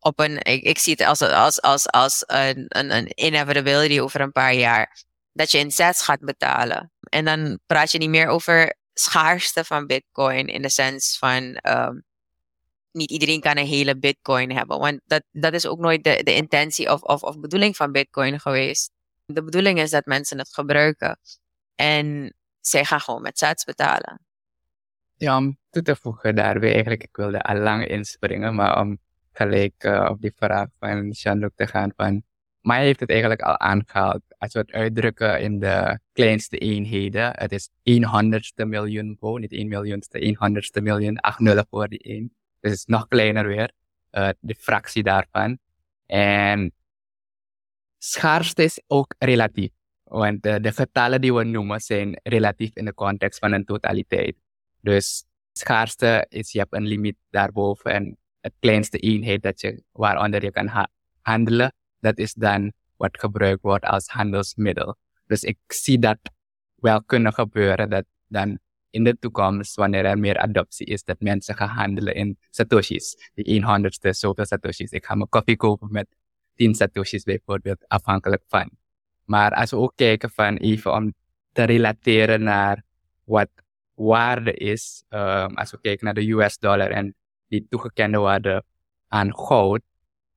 op 0.01 0.19
een, 0.19 0.43
ik, 0.43 0.77
zie 0.77 0.95
het 0.97 1.07
als, 1.07 1.21
als, 1.21 1.61
als, 1.61 1.87
als 1.87 2.23
een, 2.27 2.65
een, 2.67 2.95
een 2.95 3.11
inevitability 3.25 3.99
over 3.99 4.21
een 4.21 4.31
paar 4.31 4.53
jaar. 4.53 5.03
Dat 5.33 5.51
je 5.51 5.57
in 5.57 5.71
sats 5.71 6.03
gaat 6.03 6.19
betalen. 6.19 6.91
En 7.09 7.25
dan 7.25 7.59
praat 7.65 7.91
je 7.91 7.97
niet 7.97 8.09
meer 8.09 8.27
over 8.27 8.75
schaarste 8.93 9.63
van 9.63 9.85
Bitcoin 9.85 10.47
in 10.47 10.61
de 10.61 10.69
sens 10.69 11.17
van 11.17 11.59
um, 11.69 12.03
niet 12.91 13.11
iedereen 13.11 13.41
kan 13.41 13.57
een 13.57 13.65
hele 13.65 13.97
Bitcoin 13.97 14.51
hebben. 14.51 14.79
Want 14.79 15.01
dat, 15.05 15.23
dat 15.31 15.53
is 15.53 15.65
ook 15.65 15.79
nooit 15.79 16.03
de, 16.03 16.21
de 16.23 16.35
intentie 16.35 16.91
of, 16.91 17.01
of, 17.01 17.23
of 17.23 17.39
bedoeling 17.39 17.75
van 17.75 17.91
Bitcoin 17.91 18.39
geweest. 18.39 18.91
De 19.25 19.43
bedoeling 19.43 19.79
is 19.79 19.89
dat 19.89 20.05
mensen 20.05 20.37
het 20.37 20.53
gebruiken. 20.53 21.19
En 21.75 22.33
zij 22.59 22.85
gaan 22.85 23.01
gewoon 23.01 23.21
met 23.21 23.37
sats 23.37 23.63
betalen. 23.63 24.25
Ja, 25.15 25.37
om 25.37 25.57
toe 25.69 25.81
te 25.81 25.95
voegen 25.95 26.35
daarbij 26.35 26.71
eigenlijk, 26.71 27.03
ik 27.03 27.15
wilde 27.15 27.41
al 27.41 27.55
lang 27.55 27.87
inspringen, 27.87 28.55
maar 28.55 28.79
om 28.79 28.99
gelijk 29.31 29.83
uh, 29.83 30.07
op 30.09 30.21
die 30.21 30.33
vraag 30.35 30.67
van 30.79 31.09
Jean-Luc 31.09 31.51
te 31.55 31.67
gaan 31.67 31.93
van 31.95 32.23
maar 32.61 32.79
heeft 32.79 32.99
het 32.99 33.09
eigenlijk 33.09 33.41
al 33.41 33.59
aangehaald. 33.59 34.21
Als 34.37 34.53
we 34.53 34.59
het 34.59 34.71
uitdrukken 34.71 35.41
in 35.41 35.59
de 35.59 35.99
kleinste 36.11 36.57
eenheden, 36.57 37.31
het 37.35 37.51
is 37.51 37.69
1 37.83 38.03
honderdste 38.03 38.65
miljoen 38.65 39.17
po, 39.19 39.37
niet 39.37 39.51
1 39.51 39.67
miljoenste, 39.67 40.19
1 40.19 40.35
honderdste 40.37 40.81
miljoen, 40.81 41.19
8 41.19 41.39
nullen 41.39 41.65
voor 41.69 41.87
die 41.87 41.99
1. 41.99 42.35
Dus 42.59 42.71
het 42.71 42.79
is 42.79 42.85
nog 42.85 43.07
kleiner 43.07 43.47
weer, 43.47 43.71
uh, 44.11 44.29
de 44.39 44.55
fractie 44.55 45.03
daarvan. 45.03 45.57
En 46.05 46.73
schaarste 47.97 48.63
is 48.63 48.81
ook 48.87 49.15
relatief. 49.17 49.71
Want 50.03 50.43
de 50.43 50.71
getallen 50.71 51.21
die 51.21 51.33
we 51.33 51.43
noemen 51.43 51.79
zijn 51.79 52.19
relatief 52.23 52.75
in 52.75 52.85
de 52.85 52.93
context 52.93 53.39
van 53.39 53.51
een 53.51 53.65
totaliteit. 53.65 54.35
Dus 54.81 55.25
schaarste 55.51 56.25
is, 56.29 56.51
je 56.51 56.59
hebt 56.59 56.73
een 56.73 56.87
limiet 56.87 57.17
daarboven 57.29 57.91
en 57.91 58.17
het 58.41 58.53
kleinste 58.59 58.97
eenheid 58.97 59.41
dat 59.41 59.61
je, 59.61 59.83
waaronder 59.91 60.43
je 60.43 60.51
kan 60.51 60.67
ha 60.67 60.89
handelen 61.21 61.73
dat 62.01 62.17
is 62.17 62.33
dan 62.33 62.73
wat 62.97 63.19
gebruikt 63.19 63.61
wordt 63.61 63.85
als 63.85 64.07
handelsmiddel. 64.07 64.95
Dus 65.25 65.43
ik 65.43 65.57
zie 65.67 65.99
dat 65.99 66.17
wel 66.75 67.03
kunnen 67.03 67.33
gebeuren 67.33 67.89
dat 67.89 68.05
dan 68.27 68.59
in 68.89 69.03
de 69.03 69.17
toekomst, 69.19 69.75
wanneer 69.75 70.05
er 70.05 70.19
meer 70.19 70.37
adoptie 70.37 70.85
is, 70.85 71.03
dat 71.03 71.19
mensen 71.19 71.55
gaan 71.55 71.69
handelen 71.69 72.15
in 72.15 72.37
satoshis. 72.49 73.31
Die 73.33 73.61
100ste 73.61 74.09
zoveel 74.09 74.45
satoshis. 74.45 74.91
Ik 74.91 75.05
ga 75.05 75.15
mijn 75.15 75.29
koffie 75.29 75.55
kopen 75.55 75.87
met 75.91 76.07
10 76.55 76.75
satoshis 76.75 77.23
bijvoorbeeld 77.23 77.87
afhankelijk 77.87 78.43
van. 78.47 78.69
Maar 79.25 79.53
als 79.53 79.71
we 79.71 79.77
ook 79.77 79.93
kijken 79.95 80.29
van 80.29 80.57
even 80.57 80.93
om 80.93 81.13
te 81.51 81.63
relateren 81.63 82.43
naar 82.43 82.83
wat 83.23 83.49
waarde 83.93 84.53
is, 84.53 85.03
um, 85.09 85.55
als 85.55 85.71
we 85.71 85.79
kijken 85.81 86.05
naar 86.05 86.13
de 86.13 86.31
US 86.31 86.57
dollar 86.57 86.89
en 86.89 87.15
die 87.51 87.67
toegekende 87.69 88.17
waarde 88.17 88.63
aan 89.07 89.35
goud. 89.35 89.81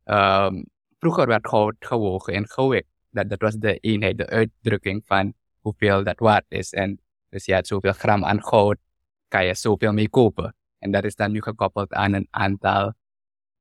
Um, 0.04 0.64
vroeger 0.98 1.26
werd 1.26 1.48
goud 1.48 1.74
gewogen 1.78 2.32
in 2.34 2.48
gewicht. 2.48 2.88
Dat, 3.10 3.28
dat 3.28 3.40
was 3.40 3.54
de 3.54 3.78
eenheid, 3.78 4.18
de 4.18 4.26
uitdrukking 4.26 5.02
van 5.06 5.34
hoeveel 5.60 6.04
dat 6.04 6.18
waard 6.18 6.44
is. 6.48 6.72
En 6.72 7.00
dus 7.28 7.44
je 7.44 7.54
had 7.54 7.66
zoveel 7.66 7.92
gram 7.92 8.24
aan 8.24 8.42
goud, 8.44 8.78
kan 9.28 9.44
je 9.44 9.54
zoveel 9.54 9.92
mee 9.92 10.08
kopen. 10.08 10.54
En 10.78 10.90
dat 10.90 11.04
is 11.04 11.14
dan 11.14 11.32
nu 11.32 11.42
gekoppeld 11.42 11.92
aan 11.92 12.12
een 12.12 12.28
aantal 12.30 12.92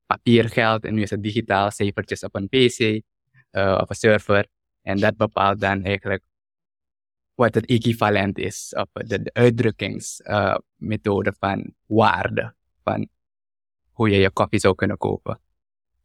papiergeld. 0.06 0.84
En 0.84 0.94
nu 0.94 1.02
is 1.02 1.10
het 1.10 1.22
digitaal, 1.22 1.70
cijfertjes 1.70 2.22
op 2.22 2.34
een 2.34 2.48
PC 2.48 2.78
uh, 2.80 3.78
of 3.80 3.88
een 3.90 3.96
server. 3.96 4.46
En 4.82 5.00
dat 5.00 5.16
bepaalt 5.16 5.60
dan 5.60 5.82
eigenlijk 5.82 6.22
wat 7.34 7.54
het 7.54 7.66
equivalent 7.66 8.38
is 8.38 8.74
op 8.76 8.88
de, 8.92 9.22
de 9.22 9.32
uitdrukkingsmethode 9.32 11.30
uh, 11.30 11.36
van 11.38 11.74
waarde. 11.86 12.54
Van 12.82 13.08
hoe 13.94 14.10
je 14.10 14.16
je 14.16 14.30
koffie 14.30 14.58
zou 14.58 14.74
kunnen 14.74 14.96
kopen. 14.96 15.40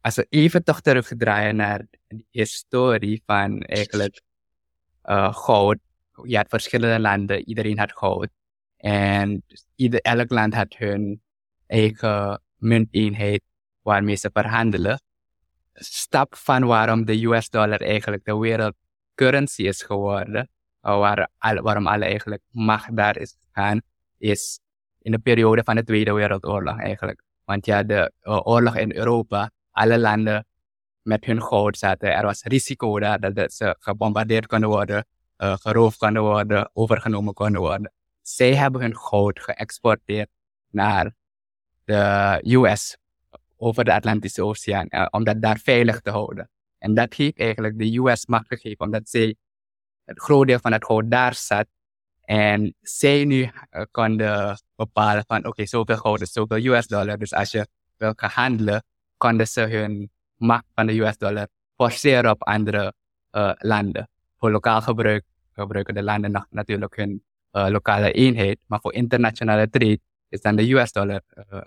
Als 0.00 0.14
we 0.14 0.26
even 0.28 0.64
toch 0.64 0.80
terugdraaien 0.80 1.56
naar 1.56 1.86
de 2.06 2.24
historie 2.30 3.22
van 3.26 3.60
eigenlijk 3.60 4.22
uh, 5.04 5.34
goud. 5.34 5.78
Je 6.22 6.36
had 6.36 6.48
verschillende 6.48 7.00
landen, 7.00 7.48
iedereen 7.48 7.78
had 7.78 7.92
goud. 7.92 8.28
En 8.76 9.44
ieder, 9.76 10.00
elk 10.00 10.30
land 10.30 10.54
had 10.54 10.76
hun 10.76 11.22
eigen 11.66 12.42
munteenheid 12.56 13.42
waarmee 13.82 14.16
ze 14.16 14.30
verhandelen. 14.32 15.02
Stap 15.72 16.36
van 16.36 16.64
waarom 16.64 17.04
de 17.04 17.24
US 17.24 17.48
dollar 17.48 17.80
eigenlijk 17.80 18.24
de 18.24 18.38
wereldcurrency 18.38 19.62
is 19.62 19.82
geworden, 19.82 20.48
waar, 20.80 21.30
waarom 21.38 21.86
alle 21.86 22.04
eigenlijk 22.04 22.42
macht 22.50 22.96
daar 22.96 23.16
is 23.16 23.36
gegaan, 23.40 23.80
is 24.18 24.60
in 24.98 25.12
de 25.12 25.18
periode 25.18 25.62
van 25.64 25.74
de 25.74 25.84
Tweede 25.84 26.12
Wereldoorlog 26.12 26.78
eigenlijk. 26.78 27.22
Want 27.50 27.66
ja, 27.66 27.82
de 27.82 28.12
oorlog 28.22 28.76
in 28.76 28.96
Europa, 28.96 29.50
alle 29.70 29.98
landen 29.98 30.46
met 31.02 31.24
hun 31.24 31.42
goud 31.42 31.78
zaten. 31.78 32.14
Er 32.14 32.24
was 32.24 32.42
risico 32.42 32.98
daar 32.98 33.34
dat 33.34 33.52
ze 33.52 33.76
gebombardeerd 33.78 34.46
konden 34.46 34.68
worden, 34.68 35.06
uh, 35.38 35.56
geroofd 35.56 35.98
konden 35.98 36.22
worden, 36.22 36.70
overgenomen 36.72 37.34
konden 37.34 37.60
worden. 37.60 37.92
Zij 38.22 38.54
hebben 38.54 38.80
hun 38.80 38.96
goud 38.96 39.40
geëxporteerd 39.40 40.28
naar 40.70 41.14
de 41.84 42.40
US 42.44 42.96
over 43.56 43.84
de 43.84 43.92
Atlantische 43.92 44.44
Oceaan, 44.44 44.86
uh, 44.88 45.06
om 45.10 45.24
dat 45.24 45.42
daar 45.42 45.58
veilig 45.58 46.00
te 46.00 46.10
houden. 46.10 46.50
En 46.78 46.94
dat 46.94 47.14
heeft 47.14 47.38
eigenlijk 47.38 47.78
de 47.78 47.98
US 47.98 48.26
macht 48.26 48.46
gegeven, 48.46 48.84
omdat 48.84 49.08
zij 49.08 49.36
het 50.04 50.20
groot 50.20 50.46
deel 50.46 50.58
van 50.58 50.72
het 50.72 50.84
goud 50.84 51.10
daar 51.10 51.34
zat. 51.34 51.66
En 52.30 52.74
zij 52.80 53.24
nu 53.24 53.40
uh, 53.42 53.82
konden 53.90 54.60
bepalen 54.76 55.24
van, 55.26 55.38
oké, 55.38 55.48
okay, 55.48 55.66
zoveel 55.66 55.96
goud 55.96 56.20
is 56.20 56.32
zoveel 56.32 56.64
US 56.64 56.86
dollar. 56.86 57.18
Dus 57.18 57.32
als 57.32 57.50
je 57.50 57.66
wil 57.96 58.12
gaan 58.16 58.30
handelen, 58.32 58.82
konden 59.16 59.46
ze 59.48 59.60
hun 59.60 60.10
macht 60.36 60.64
van 60.74 60.86
de 60.86 61.00
US 61.00 61.16
dollar 61.16 61.46
forceren 61.76 62.30
op 62.30 62.42
andere 62.42 62.94
uh, 63.32 63.52
landen. 63.58 64.08
Voor 64.38 64.50
lokaal 64.50 64.80
gebruik 64.80 65.24
gebruiken 65.52 65.94
de 65.94 66.02
landen 66.02 66.46
natuurlijk 66.50 66.96
hun 66.96 67.22
uh, 67.52 67.66
lokale 67.68 68.12
eenheid. 68.12 68.58
Maar 68.66 68.80
voor 68.80 68.92
internationale 68.92 69.70
trade 69.70 70.00
is 70.28 70.40
dan 70.40 70.56
de 70.56 70.72
US 70.72 70.92
dollar 70.92 71.20
uh, 71.52 71.60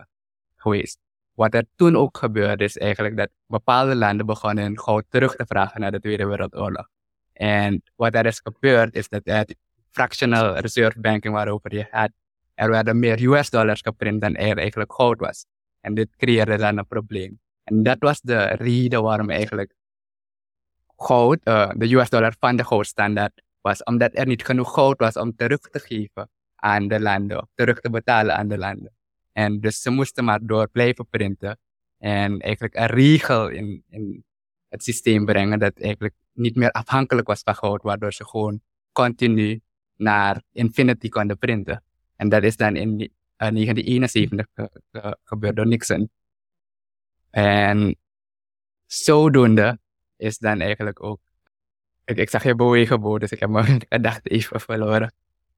geweest. 0.55 0.99
Wat 1.33 1.53
er 1.53 1.65
toen 1.75 1.95
ook 1.95 2.17
gebeurde 2.17 2.63
is 2.63 2.77
eigenlijk 2.77 3.17
dat 3.17 3.29
bepaalde 3.47 3.95
landen 3.95 4.25
begonnen 4.25 4.79
goud 4.79 5.05
terug 5.09 5.35
te 5.35 5.45
vragen 5.45 5.81
naar 5.81 5.91
de 5.91 5.99
Tweede 5.99 6.25
Wereldoorlog. 6.25 6.87
En 7.33 7.83
wat 7.95 8.13
er 8.13 8.25
is 8.25 8.39
gebeurd 8.43 8.95
is 8.95 9.09
dat 9.09 9.21
het 9.23 9.55
fractional 9.93 10.55
reserve 10.55 10.99
banking 10.99 11.33
waarover 11.33 11.75
je 11.75 11.87
had, 11.91 12.11
er 12.53 12.69
werden 12.69 12.99
meer 12.99 13.23
US 13.23 13.49
dollars 13.49 13.81
geprint 13.81 14.21
dan 14.21 14.35
er 14.35 14.57
eigenlijk 14.57 14.93
goud 14.93 15.19
was. 15.19 15.45
En 15.79 15.93
dit 15.93 16.15
creëerde 16.15 16.57
dan 16.57 16.77
een 16.77 16.87
probleem. 16.87 17.39
En 17.63 17.83
dat 17.83 17.97
was 17.99 18.21
de 18.21 18.43
reden 18.43 19.03
waarom 19.03 19.29
eigenlijk 19.29 19.73
goud, 20.97 21.39
uh, 21.43 21.71
de 21.75 21.93
US 21.95 22.09
dollar 22.09 22.35
van 22.39 22.55
de 22.55 22.63
goudstandaard 22.63 23.41
was, 23.61 23.83
omdat 23.83 24.09
er 24.13 24.25
niet 24.25 24.45
genoeg 24.45 24.73
goud 24.73 24.99
was 24.99 25.17
om 25.17 25.35
terug 25.35 25.59
te 25.59 25.79
geven 25.79 26.29
aan 26.55 26.87
de 26.87 26.99
landen, 26.99 27.49
terug 27.55 27.79
te 27.79 27.89
betalen 27.89 28.35
aan 28.35 28.47
de 28.47 28.57
landen. 28.57 28.91
En 29.31 29.59
dus 29.59 29.81
ze 29.81 29.89
moesten 29.89 30.23
maar 30.23 30.39
door 30.41 30.69
blijven 30.69 31.07
printen 31.07 31.59
en 31.97 32.39
eigenlijk 32.39 32.75
een 32.75 32.85
regel 32.85 33.49
in, 33.49 33.83
in 33.89 34.23
het 34.69 34.83
systeem 34.83 35.25
brengen 35.25 35.59
dat 35.59 35.79
eigenlijk 35.79 36.15
niet 36.33 36.55
meer 36.55 36.71
afhankelijk 36.71 37.27
was 37.27 37.41
van 37.43 37.55
goud, 37.55 37.81
waardoor 37.81 38.13
ze 38.13 38.25
gewoon 38.25 38.61
continu 38.91 39.61
naar 40.03 40.41
infinity 40.51 41.09
konden 41.09 41.37
printen. 41.37 41.83
En 42.15 42.29
dat 42.29 42.43
is 42.43 42.57
dan 42.57 42.75
in 42.75 43.11
1971 43.37 44.45
uh, 44.55 44.65
ge 44.91 45.17
gebeurd 45.23 45.55
door 45.55 45.67
Nixon. 45.67 46.09
En 47.29 47.95
zodoende 48.85 49.79
is 50.17 50.37
dan 50.37 50.61
eigenlijk 50.61 51.03
ook. 51.03 51.19
Ik, 52.05 52.17
ik 52.17 52.29
zag 52.29 52.43
je 52.43 52.55
bewegen, 52.55 53.01
Bo, 53.01 53.19
dus 53.19 53.31
ik 53.31 53.39
heb 53.39 53.49
mijn 53.49 53.81
gedachte 53.89 54.29
even 54.29 54.59
verloren. 54.59 55.13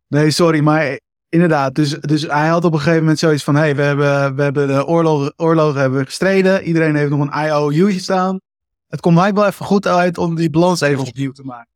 Nee, 0.08 0.31
sorry, 0.31 0.60
maar 0.60 0.99
inderdaad. 1.29 1.75
Dus, 1.75 1.89
dus 1.89 2.21
hij 2.21 2.47
had 2.47 2.63
op 2.63 2.73
een 2.73 2.79
gegeven 2.79 2.99
moment 2.99 3.19
zoiets 3.19 3.43
van: 3.43 3.55
hé, 3.55 3.62
hey, 3.62 3.75
we 3.75 3.81
hebben, 3.81 4.36
we 4.36 4.41
hebben 4.41 4.67
de 4.67 4.86
oorlog, 4.86 5.31
oorlogen 5.36 5.81
hebben 5.81 6.05
gestreden. 6.05 6.63
Iedereen 6.63 6.95
heeft 6.95 7.10
nog 7.10 7.27
een 7.27 7.45
IOU 7.45 7.91
staan. 7.91 8.39
Het 8.88 8.99
komt 8.99 9.15
mij 9.15 9.34
wel 9.34 9.45
even 9.45 9.65
goed 9.65 9.88
uit 9.88 10.17
om 10.17 10.36
die 10.36 10.49
balans 10.49 10.81
even 10.81 11.08
opnieuw 11.08 11.31
te 11.31 11.43
maken. 11.43 11.74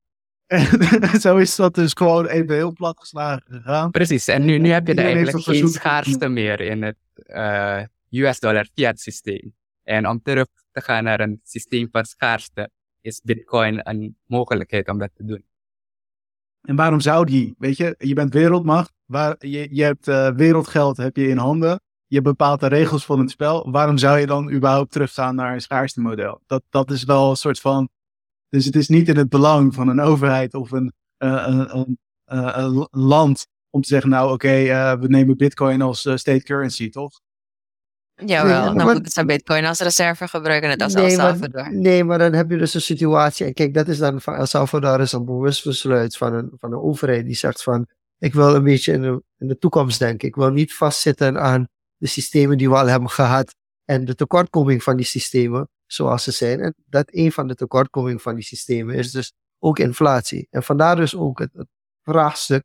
En 0.49 1.19
zo 1.25 1.37
is 1.37 1.55
dat 1.55 1.75
dus 1.75 1.91
gewoon 1.93 2.25
even 2.25 2.55
heel 2.55 2.73
plat 2.73 2.99
geslagen 2.99 3.43
gegaan. 3.49 3.91
Precies, 3.91 4.27
en 4.27 4.45
nu, 4.45 4.57
nu 4.57 4.69
heb 4.69 4.87
je 4.87 4.93
er 4.93 5.05
eigenlijk 5.05 5.43
geen 5.43 5.67
schaarste 5.67 6.27
meer 6.27 6.59
in 6.59 6.83
het 6.83 6.97
uh, 7.27 7.83
US 8.09 8.39
dollar 8.39 8.67
fiat 8.73 8.99
systeem. 8.99 9.55
En 9.83 10.07
om 10.07 10.21
terug 10.21 10.47
te 10.71 10.81
gaan 10.81 11.03
naar 11.03 11.19
een 11.19 11.39
systeem 11.43 11.87
van 11.91 12.05
schaarste, 12.05 12.69
is 13.01 13.21
Bitcoin 13.23 13.79
een 13.83 14.17
mogelijkheid 14.25 14.89
om 14.89 14.97
dat 14.97 15.09
te 15.15 15.25
doen. 15.25 15.43
En 16.61 16.75
waarom 16.75 16.99
zou 16.99 17.25
die? 17.25 17.55
Weet 17.57 17.77
je, 17.77 17.95
je 17.97 18.13
bent 18.13 18.33
wereldmacht, 18.33 18.93
waar, 19.05 19.35
je, 19.39 19.67
je 19.75 19.83
hebt 19.83 20.07
uh, 20.07 20.29
wereldgeld 20.31 20.97
heb 20.97 21.15
je 21.15 21.27
in 21.27 21.37
handen, 21.37 21.81
je 22.07 22.21
bepaalt 22.21 22.59
de 22.59 22.67
regels 22.67 23.05
van 23.05 23.19
het 23.19 23.29
spel. 23.29 23.71
Waarom 23.71 23.97
zou 23.97 24.19
je 24.19 24.25
dan 24.25 24.51
überhaupt 24.51 24.91
teruggaan 24.91 25.35
naar 25.35 25.53
een 25.53 25.61
schaarste 25.61 26.01
model? 26.01 26.41
Dat, 26.47 26.63
dat 26.69 26.91
is 26.91 27.03
wel 27.03 27.29
een 27.29 27.35
soort 27.35 27.59
van. 27.59 27.89
Dus 28.49 28.65
het 28.65 28.75
is 28.75 28.87
niet 28.87 29.07
in 29.07 29.17
het 29.17 29.29
belang 29.29 29.73
van 29.73 29.87
een 29.87 30.01
overheid 30.01 30.53
of 30.53 30.71
een, 30.71 30.93
uh, 31.17 31.43
een, 31.47 31.77
een, 31.77 31.99
een, 32.25 32.87
land 32.91 33.47
om 33.69 33.81
te 33.81 33.87
zeggen, 33.87 34.09
nou 34.09 34.33
oké, 34.33 34.33
okay, 34.33 34.99
we 34.99 35.07
nemen 35.07 35.37
Bitcoin 35.37 35.81
als 35.81 35.99
state 35.99 36.43
currency, 36.43 36.89
toch? 36.89 37.19
Jawel, 38.25 38.65
nee, 38.65 38.75
dan 38.75 38.93
moeten 38.93 39.11
ze 39.11 39.25
Bitcoin 39.25 39.65
als 39.65 39.79
reserve 39.79 40.27
gebruiken, 40.27 40.69
net 40.69 40.81
als 40.81 40.93
nee, 40.93 41.03
El 41.03 41.09
Salvador. 41.09 41.61
Maar, 41.61 41.73
nee, 41.73 42.03
maar 42.03 42.17
dan 42.17 42.33
heb 42.33 42.49
je 42.49 42.57
dus 42.57 42.73
een 42.73 42.81
situatie. 42.81 43.45
En 43.45 43.53
kijk, 43.53 43.73
dat 43.73 43.87
is 43.87 43.97
dan 43.97 44.21
van 44.21 44.35
El 44.35 44.45
Salvador 44.45 45.01
is 45.01 45.11
een 45.11 45.25
bewust 45.25 45.63
besluit 45.63 46.17
van 46.17 46.33
een, 46.33 46.51
van 46.57 46.71
een 46.71 46.79
overheid 46.79 47.25
die 47.25 47.35
zegt 47.35 47.63
van 47.63 47.87
ik 48.17 48.33
wil 48.33 48.55
een 48.55 48.63
beetje 48.63 48.93
in 48.93 49.01
de, 49.01 49.23
in 49.37 49.47
de 49.47 49.57
toekomst 49.57 49.99
denken. 49.99 50.27
Ik 50.27 50.35
wil 50.35 50.49
niet 50.49 50.73
vastzitten 50.73 51.39
aan 51.39 51.67
de 51.97 52.07
systemen 52.07 52.57
die 52.57 52.69
we 52.69 52.75
al 52.75 52.87
hebben 52.87 53.09
gehad 53.09 53.55
en 53.85 54.05
de 54.05 54.15
tekortkoming 54.15 54.83
van 54.83 54.95
die 54.95 55.05
systemen 55.05 55.69
zoals 55.91 56.23
ze 56.23 56.31
zijn. 56.31 56.59
En 56.59 56.75
dat 56.85 57.05
een 57.07 57.31
van 57.31 57.47
de 57.47 57.55
tekortkomingen 57.55 58.19
van 58.19 58.35
die 58.35 58.43
systemen 58.43 58.95
is 58.95 59.11
dus 59.11 59.33
ook 59.59 59.79
inflatie. 59.79 60.47
En 60.49 60.63
vandaar 60.63 60.95
dus 60.95 61.15
ook 61.15 61.39
het, 61.39 61.51
vraagstuk 62.03 62.63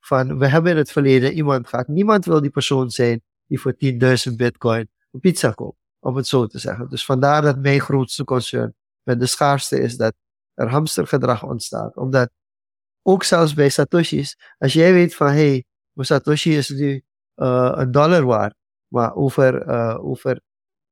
van 0.00 0.38
we 0.38 0.46
hebben 0.46 0.70
in 0.72 0.76
het 0.76 0.92
verleden 0.92 1.32
iemand 1.32 1.68
gehad. 1.68 1.88
Niemand 1.88 2.24
wil 2.24 2.40
die 2.40 2.50
persoon 2.50 2.90
zijn 2.90 3.22
die 3.46 3.60
voor 3.60 3.74
10.000 4.28 4.34
bitcoin 4.36 4.88
een 5.10 5.20
pizza 5.20 5.50
koopt, 5.50 5.78
om 5.98 6.16
het 6.16 6.26
zo 6.26 6.46
te 6.46 6.58
zeggen. 6.58 6.88
Dus 6.88 7.04
vandaar 7.04 7.42
dat 7.42 7.58
mijn 7.58 7.80
grootste 7.80 8.24
concern 8.24 8.74
met 9.02 9.20
de 9.20 9.26
schaarste 9.26 9.80
is 9.80 9.96
dat 9.96 10.14
er 10.54 10.68
hamstergedrag 10.68 11.42
ontstaat. 11.44 11.96
Omdat 11.96 12.30
ook 13.02 13.24
zelfs 13.24 13.54
bij 13.54 13.68
Satoshi's, 13.68 14.36
als 14.58 14.72
jij 14.72 14.92
weet 14.92 15.14
van 15.14 15.26
hé, 15.26 15.32
hey, 15.32 15.64
mijn 15.92 16.06
Satoshi 16.06 16.56
is 16.56 16.68
nu 16.68 17.04
uh, 17.36 17.72
een 17.74 17.90
dollar 17.90 18.24
waard, 18.24 18.54
maar 18.88 19.14
over, 19.14 19.68
uh, 19.68 20.04
over 20.04 20.40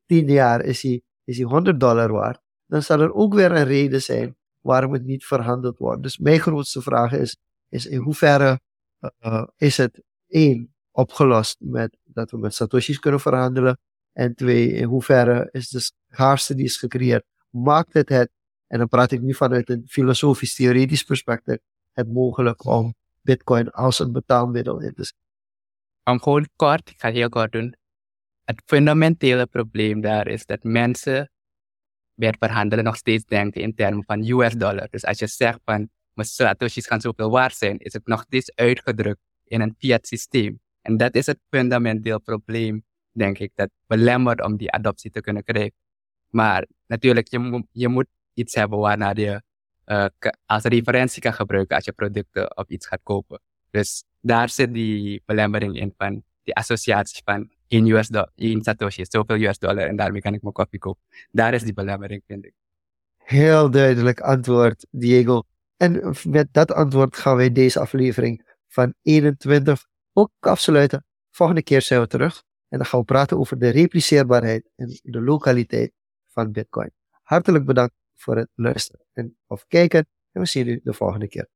10 0.07 0.27
jaar 0.27 0.61
is 0.61 0.83
hij, 0.83 1.03
is 1.25 1.37
hij 1.37 1.47
100 1.47 1.81
dollar 1.81 2.13
waard, 2.13 2.41
dan 2.67 2.83
zal 2.83 3.01
er 3.01 3.15
ook 3.15 3.35
weer 3.35 3.53
een 3.53 3.65
reden 3.65 4.03
zijn 4.03 4.37
waarom 4.61 4.93
het 4.93 5.05
niet 5.05 5.25
verhandeld 5.25 5.79
wordt. 5.79 6.03
Dus 6.03 6.19
mijn 6.19 6.41
grootste 6.41 6.83
vraag 6.83 7.13
is, 7.13 7.37
is 7.69 7.87
in 7.87 7.99
hoeverre 7.99 8.61
uh, 9.21 9.45
is 9.57 9.77
het 9.77 10.03
één 10.29 10.75
opgelost 10.91 11.57
met 11.59 11.97
dat 12.05 12.31
we 12.31 12.39
met 12.39 12.55
Satoshi's 12.55 12.99
kunnen 12.99 13.21
verhandelen 13.21 13.79
en 14.13 14.35
twee, 14.35 14.73
in 14.73 14.85
hoeverre 14.85 15.49
is 15.53 15.69
de 15.69 15.93
schaarste 16.11 16.55
die 16.55 16.65
is 16.65 16.77
gecreëerd, 16.77 17.25
maakt 17.51 17.93
het 17.93 18.09
het, 18.09 18.31
en 18.67 18.79
dan 18.79 18.89
praat 18.89 19.11
ik 19.11 19.21
nu 19.21 19.35
vanuit 19.35 19.71
een 19.71 19.85
filosofisch-theoretisch 19.87 21.03
perspectief, 21.03 21.59
het 21.93 22.13
mogelijk 22.13 22.65
om 22.65 22.95
Bitcoin 23.23 23.71
als 23.71 23.99
een 23.99 24.13
betaalmiddel 24.13 24.81
in 24.81 24.95
te 24.95 25.05
zetten. 25.05 25.23
Om 26.05 26.21
gewoon 26.21 26.49
kort, 26.57 26.91
ik 26.91 27.01
ga 27.01 27.11
heel 27.11 27.29
kort 27.29 27.53
doen. 27.53 27.75
Het 28.45 28.63
fundamentele 28.67 29.47
probleem 29.47 30.01
daar 30.01 30.27
is 30.27 30.47
dat 30.47 30.63
mensen 30.63 31.31
bij 32.15 32.29
het 32.29 32.37
verhandelen 32.39 32.85
nog 32.85 32.97
steeds 32.97 33.25
denken 33.25 33.61
in 33.61 33.75
termen 33.75 34.05
van 34.05 34.29
US-dollar. 34.29 34.89
Dus 34.91 35.05
als 35.05 35.19
je 35.19 35.27
zegt 35.27 35.59
van 35.65 35.89
mijn 36.13 36.29
satoshis 36.29 36.87
gaan 36.87 37.01
zoveel 37.01 37.31
waard 37.31 37.57
zijn, 37.57 37.79
is 37.79 37.93
het 37.93 38.07
nog 38.07 38.21
steeds 38.21 38.55
uitgedrukt 38.55 39.21
in 39.45 39.61
een 39.61 39.75
fiat 39.79 40.07
systeem. 40.07 40.61
En 40.83 40.97
dat 40.97 41.15
is 41.15 41.27
het 41.27 41.39
fundamenteel 41.51 42.21
probleem, 42.21 42.85
denk 43.13 43.39
ik, 43.39 43.53
dat 43.55 43.71
belemmert 43.87 44.43
om 44.43 44.57
die 44.57 44.73
adoptie 44.73 45.11
te 45.11 45.21
kunnen 45.21 45.45
krijgen. 45.45 45.75
Maar 46.29 46.67
natuurlijk, 46.87 47.29
je, 47.29 47.65
je 47.71 47.89
moet 47.89 48.07
iets 48.35 48.55
hebben 48.55 48.79
waarna 48.79 49.13
je 49.15 49.43
uh, 49.87 50.07
als 50.47 50.63
referentie 50.63 51.23
kan 51.23 51.33
gebruiken 51.33 51.77
als 51.77 51.85
je 51.85 51.93
producten 51.93 52.57
of 52.57 52.69
iets 52.69 52.87
gaat 52.87 53.01
kopen. 53.03 53.41
Dus 53.71 54.05
daar 54.21 54.49
zit 54.49 54.75
die 54.75 55.23
belemmering 55.25 55.77
in 55.77 55.95
van 55.97 56.23
die 56.43 56.55
associatie 56.55 57.23
van 57.25 57.51
1 57.69 57.87
US 57.87 58.09
dollar, 58.09 58.31
1 58.35 58.63
Satoshi 58.63 59.05
zoveel 59.09 59.41
US 59.41 59.59
dollar 59.59 59.87
en 59.87 59.97
daarmee 59.97 60.21
kan 60.21 60.35
ik 60.35 60.43
mijn 60.43 60.55
koffie 60.55 60.79
kopen. 60.79 61.03
Daar 61.31 61.55
is 61.55 61.63
die 61.63 61.73
belemmering, 61.73 62.23
vind 62.27 62.45
ik. 62.45 62.53
Heel 63.17 63.71
duidelijk 63.71 64.21
antwoord, 64.21 64.87
Diego. 64.91 65.43
En 65.77 66.15
met 66.29 66.49
dat 66.53 66.73
antwoord 66.73 67.17
gaan 67.17 67.37
wij 67.37 67.53
deze 67.53 67.81
aflevering 67.81 68.59
van 68.69 68.95
21 69.03 69.87
ook 70.13 70.31
afsluiten. 70.41 71.05
Volgende 71.31 71.63
keer 71.63 71.83
zijn 71.83 72.01
we 72.01 72.07
terug 72.07 72.43
en 72.69 72.79
dan 72.79 72.87
gaan 72.87 73.01
we 73.01 73.07
praten 73.07 73.39
over 73.39 73.59
de 73.59 73.69
repliceerbaarheid 73.69 74.71
en 74.77 74.99
de 75.03 75.21
lokaliteit 75.21 75.93
van 76.29 76.53
Bitcoin. 76.53 76.91
Hartelijk 77.23 77.65
bedankt 77.65 77.95
voor 78.15 78.37
het 78.37 78.49
luisteren 78.55 79.07
en 79.13 79.37
of 79.47 79.67
kijken 79.67 80.07
en 80.33 80.41
we 80.41 80.47
zien 80.47 80.69
u 80.69 80.81
de 80.83 80.93
volgende 80.93 81.29
keer. 81.29 81.49